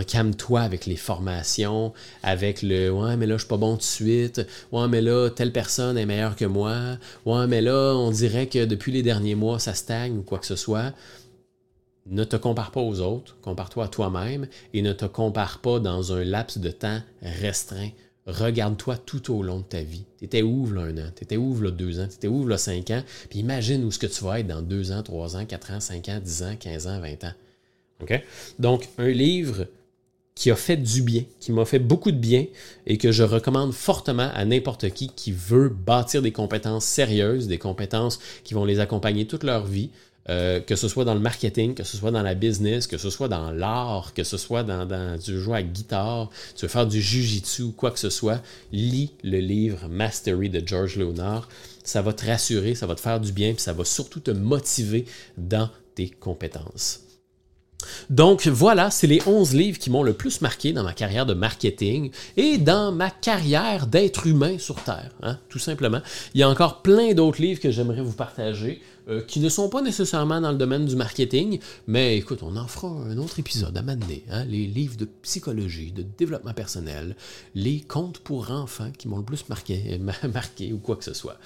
Calme-toi 0.07 0.61
avec 0.61 0.85
les 0.85 0.95
formations, 0.95 1.91
avec 2.21 2.61
le 2.61 2.91
Ouais, 2.91 3.17
mais 3.17 3.25
là, 3.25 3.35
je 3.35 3.39
suis 3.39 3.47
pas 3.47 3.57
bon 3.57 3.73
tout 3.73 3.79
de 3.79 3.83
suite. 3.83 4.41
Ouais, 4.71 4.87
mais 4.87 5.01
là, 5.01 5.29
telle 5.29 5.51
personne 5.51 5.97
est 5.97 6.05
meilleure 6.05 6.35
que 6.35 6.45
moi. 6.45 6.97
Ouais, 7.25 7.47
mais 7.47 7.61
là, 7.61 7.95
on 7.95 8.11
dirait 8.11 8.47
que 8.47 8.65
depuis 8.65 8.91
les 8.91 9.01
derniers 9.01 9.35
mois, 9.35 9.57
ça 9.57 9.73
stagne 9.73 10.17
ou 10.17 10.21
quoi 10.21 10.37
que 10.37 10.45
ce 10.45 10.55
soit. 10.55 10.93
Ne 12.05 12.23
te 12.23 12.35
compare 12.35 12.71
pas 12.71 12.81
aux 12.81 12.99
autres, 12.99 13.37
compare-toi 13.41 13.85
à 13.85 13.87
toi-même 13.87 14.47
et 14.73 14.81
ne 14.81 14.93
te 14.93 15.05
compare 15.05 15.59
pas 15.59 15.79
dans 15.79 16.13
un 16.13 16.23
laps 16.23 16.59
de 16.59 16.71
temps 16.71 16.99
restreint. 17.21 17.89
Regarde-toi 18.27 18.97
tout 18.97 19.33
au 19.33 19.41
long 19.41 19.59
de 19.59 19.63
ta 19.63 19.81
vie. 19.81 20.05
Tu 20.19 20.25
étais 20.25 20.43
où 20.43 20.71
là 20.71 20.81
un 20.81 20.97
an? 20.97 21.11
Tu 21.15 21.23
étais 21.23 21.37
où 21.37 21.59
là 21.59 21.71
deux 21.71 21.99
ans? 21.99 22.07
Tu 22.07 22.15
étais 22.15 22.27
où 22.27 22.47
là 22.47 22.57
cinq 22.57 22.91
ans? 22.91 23.01
Puis 23.29 23.39
imagine 23.39 23.83
où 23.83 23.91
ce 23.91 23.97
que 23.97 24.07
tu 24.07 24.23
vas 24.23 24.39
être 24.39 24.47
dans 24.47 24.61
deux 24.61 24.91
ans, 24.91 25.01
trois 25.01 25.35
ans, 25.35 25.45
quatre 25.45 25.71
ans, 25.71 25.79
cinq 25.79 26.07
ans, 26.09 26.19
dix 26.23 26.43
ans, 26.43 26.55
quinze 26.59 26.85
ans, 26.87 26.99
vingt 26.99 27.23
ans. 27.23 27.33
Donc, 28.59 28.87
un 28.97 29.09
livre 29.09 29.67
qui 30.35 30.49
a 30.49 30.55
fait 30.55 30.77
du 30.77 31.01
bien, 31.01 31.23
qui 31.39 31.51
m'a 31.51 31.65
fait 31.65 31.79
beaucoup 31.79 32.11
de 32.11 32.17
bien 32.17 32.45
et 32.87 32.97
que 32.97 33.11
je 33.11 33.23
recommande 33.23 33.73
fortement 33.73 34.31
à 34.33 34.45
n'importe 34.45 34.89
qui 34.89 35.09
qui 35.09 35.31
veut 35.31 35.69
bâtir 35.69 36.21
des 36.21 36.31
compétences 36.31 36.85
sérieuses, 36.85 37.47
des 37.47 37.57
compétences 37.57 38.19
qui 38.43 38.53
vont 38.53 38.65
les 38.65 38.79
accompagner 38.79 39.27
toute 39.27 39.43
leur 39.43 39.65
vie, 39.65 39.89
euh, 40.29 40.59
que 40.59 40.75
ce 40.75 40.87
soit 40.87 41.03
dans 41.03 41.15
le 41.15 41.19
marketing, 41.19 41.73
que 41.73 41.83
ce 41.83 41.97
soit 41.97 42.11
dans 42.11 42.21
la 42.21 42.35
business, 42.35 42.87
que 42.87 42.97
ce 42.97 43.09
soit 43.09 43.27
dans 43.27 43.51
l'art, 43.51 44.13
que 44.13 44.23
ce 44.23 44.37
soit 44.37 44.63
dans, 44.63 44.85
dans 44.85 45.17
tu 45.19 45.35
à 45.51 45.63
guitare, 45.63 46.29
tu 46.55 46.65
veux 46.65 46.69
faire 46.69 46.87
du 46.87 47.01
jujitsu, 47.01 47.71
quoi 47.71 47.91
que 47.91 47.99
ce 47.99 48.09
soit, 48.09 48.41
lis 48.71 49.13
le 49.23 49.39
livre 49.39 49.87
Mastery 49.89 50.49
de 50.49 50.65
George 50.65 50.95
Leonard. 50.95 51.49
Ça 51.83 52.01
va 52.01 52.13
te 52.13 52.25
rassurer, 52.25 52.75
ça 52.75 52.85
va 52.85 52.95
te 52.95 53.01
faire 53.01 53.19
du 53.19 53.31
bien, 53.31 53.53
puis 53.53 53.63
ça 53.63 53.73
va 53.73 53.83
surtout 53.83 54.19
te 54.19 54.31
motiver 54.31 55.05
dans 55.37 55.69
tes 55.95 56.09
compétences. 56.09 57.01
Donc 58.09 58.47
voilà, 58.47 58.91
c'est 58.91 59.07
les 59.07 59.21
11 59.25 59.53
livres 59.53 59.79
qui 59.79 59.89
m'ont 59.89 60.03
le 60.03 60.13
plus 60.13 60.41
marqué 60.41 60.73
dans 60.73 60.83
ma 60.83 60.93
carrière 60.93 61.25
de 61.25 61.33
marketing 61.33 62.11
et 62.37 62.57
dans 62.57 62.91
ma 62.91 63.09
carrière 63.09 63.87
d'être 63.87 64.27
humain 64.27 64.57
sur 64.57 64.75
Terre, 64.75 65.11
hein, 65.23 65.37
tout 65.49 65.59
simplement. 65.59 66.01
Il 66.33 66.41
y 66.41 66.43
a 66.43 66.49
encore 66.49 66.81
plein 66.81 67.13
d'autres 67.13 67.41
livres 67.41 67.59
que 67.59 67.71
j'aimerais 67.71 68.01
vous 68.01 68.13
partager. 68.13 68.81
Euh, 69.07 69.21
qui 69.21 69.39
ne 69.39 69.49
sont 69.49 69.67
pas 69.67 69.81
nécessairement 69.81 70.39
dans 70.41 70.51
le 70.51 70.57
domaine 70.57 70.85
du 70.85 70.95
marketing, 70.95 71.59
mais 71.87 72.17
écoute, 72.17 72.43
on 72.43 72.55
en 72.55 72.67
fera 72.67 72.87
un 72.87 73.17
autre 73.17 73.39
épisode 73.39 73.75
à 73.75 73.81
m'amener. 73.81 74.23
Hein, 74.29 74.45
les 74.45 74.67
livres 74.67 74.95
de 74.95 75.07
psychologie, 75.23 75.91
de 75.91 76.05
développement 76.19 76.53
personnel, 76.53 77.15
les 77.55 77.79
contes 77.79 78.19
pour 78.19 78.51
enfants 78.51 78.91
qui 78.95 79.07
m'ont 79.07 79.17
le 79.17 79.23
plus 79.23 79.49
marqué, 79.49 79.99
marqué 80.33 80.71
ou 80.71 80.77
quoi 80.77 80.95
que 80.97 81.03
ce 81.03 81.15
soit. 81.15 81.37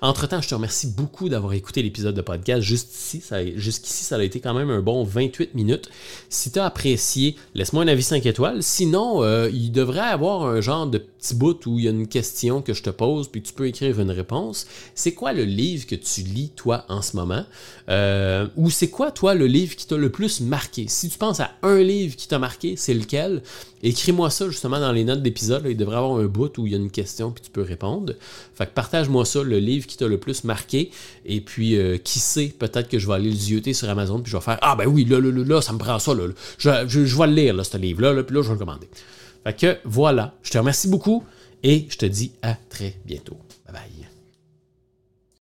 Entre-temps, 0.00 0.40
je 0.40 0.48
te 0.48 0.54
remercie 0.56 0.88
beaucoup 0.88 1.28
d'avoir 1.28 1.52
écouté 1.52 1.82
l'épisode 1.82 2.16
de 2.16 2.20
podcast. 2.20 2.62
Jusqu'ici, 2.62 3.20
ça, 3.20 3.46
jusqu'ici, 3.56 4.04
ça 4.04 4.16
a 4.16 4.22
été 4.22 4.40
quand 4.40 4.54
même 4.54 4.70
un 4.70 4.82
bon 4.82 5.04
28 5.04 5.54
minutes. 5.54 5.90
Si 6.28 6.50
tu 6.50 6.58
as 6.58 6.64
apprécié, 6.64 7.36
laisse-moi 7.54 7.84
un 7.84 7.88
avis 7.88 8.02
5 8.02 8.26
étoiles. 8.26 8.62
Sinon, 8.62 9.22
euh, 9.22 9.48
il 9.52 9.70
devrait 9.70 10.00
avoir 10.00 10.46
un 10.46 10.60
genre 10.60 10.88
de 10.88 10.98
petit 10.98 11.36
bout 11.36 11.64
où 11.66 11.78
il 11.78 11.84
y 11.84 11.88
a 11.88 11.92
une 11.92 12.08
question 12.08 12.60
que 12.60 12.74
je 12.74 12.82
te 12.82 12.90
pose, 12.90 13.28
puis 13.28 13.40
tu 13.40 13.52
peux 13.52 13.68
écrire 13.68 14.00
une 14.00 14.10
réponse. 14.10 14.66
C'est 14.96 15.14
quoi 15.14 15.32
le 15.32 15.44
livre 15.44 15.86
que 15.86 15.94
tu 15.94 16.22
lis, 16.22 16.50
toi, 16.56 16.84
en 16.88 17.03
moment? 17.12 17.44
Euh, 17.88 18.46
ou 18.56 18.70
c'est 18.70 18.88
quoi, 18.88 19.10
toi, 19.10 19.34
le 19.34 19.46
livre 19.46 19.76
qui 19.76 19.86
t'a 19.86 19.96
le 19.96 20.10
plus 20.10 20.40
marqué? 20.40 20.86
Si 20.88 21.08
tu 21.08 21.18
penses 21.18 21.40
à 21.40 21.50
un 21.62 21.78
livre 21.82 22.16
qui 22.16 22.26
t'a 22.26 22.38
marqué, 22.38 22.76
c'est 22.76 22.94
lequel? 22.94 23.42
Écris-moi 23.82 24.30
ça 24.30 24.48
justement 24.48 24.80
dans 24.80 24.92
les 24.92 25.04
notes 25.04 25.22
d'épisode. 25.22 25.64
Il 25.68 25.76
devrait 25.76 25.96
y 25.96 25.98
avoir 25.98 26.18
un 26.18 26.24
bout 26.24 26.56
où 26.56 26.66
il 26.66 26.72
y 26.72 26.74
a 26.74 26.78
une 26.78 26.90
question 26.90 27.30
puis 27.30 27.44
tu 27.44 27.50
peux 27.50 27.60
répondre. 27.60 28.14
Fait 28.54 28.64
que 28.66 28.70
partage-moi 28.70 29.26
ça, 29.26 29.42
le 29.42 29.58
livre 29.58 29.86
qui 29.86 29.98
t'a 29.98 30.08
le 30.08 30.18
plus 30.18 30.44
marqué. 30.44 30.90
Et 31.26 31.42
puis, 31.42 31.76
euh, 31.76 31.98
qui 31.98 32.18
sait, 32.18 32.54
peut-être 32.58 32.88
que 32.88 32.98
je 32.98 33.06
vais 33.06 33.14
aller 33.14 33.30
le 33.30 33.36
zioter 33.36 33.74
sur 33.74 33.88
Amazon 33.90 34.20
puis 34.20 34.32
je 34.32 34.36
vais 34.36 34.42
faire 34.42 34.58
Ah 34.62 34.74
ben 34.74 34.86
oui, 34.86 35.04
là, 35.04 35.20
là, 35.20 35.30
là, 35.30 35.44
là 35.44 35.60
ça 35.60 35.72
me 35.74 35.78
prend 35.78 35.98
ça. 35.98 36.14
Là, 36.14 36.28
Je, 36.58 36.70
je, 36.88 37.18
vais 37.18 37.26
le 37.26 37.34
lire, 37.34 37.54
là, 37.54 37.64
ce 37.64 37.76
livre-là. 37.76 38.14
Là, 38.14 38.22
puis 38.22 38.34
là, 38.34 38.42
je 38.42 38.48
vais 38.48 38.54
le 38.54 38.58
commander. 38.58 38.88
Fait 39.44 39.54
que 39.54 39.78
voilà, 39.84 40.34
je 40.42 40.50
te 40.50 40.58
remercie 40.58 40.88
beaucoup 40.88 41.22
et 41.62 41.86
je 41.90 41.98
te 41.98 42.06
dis 42.06 42.32
à 42.42 42.56
très 42.70 42.96
bientôt. 43.04 43.36
Bye 43.66 43.74
bye. 43.74 44.03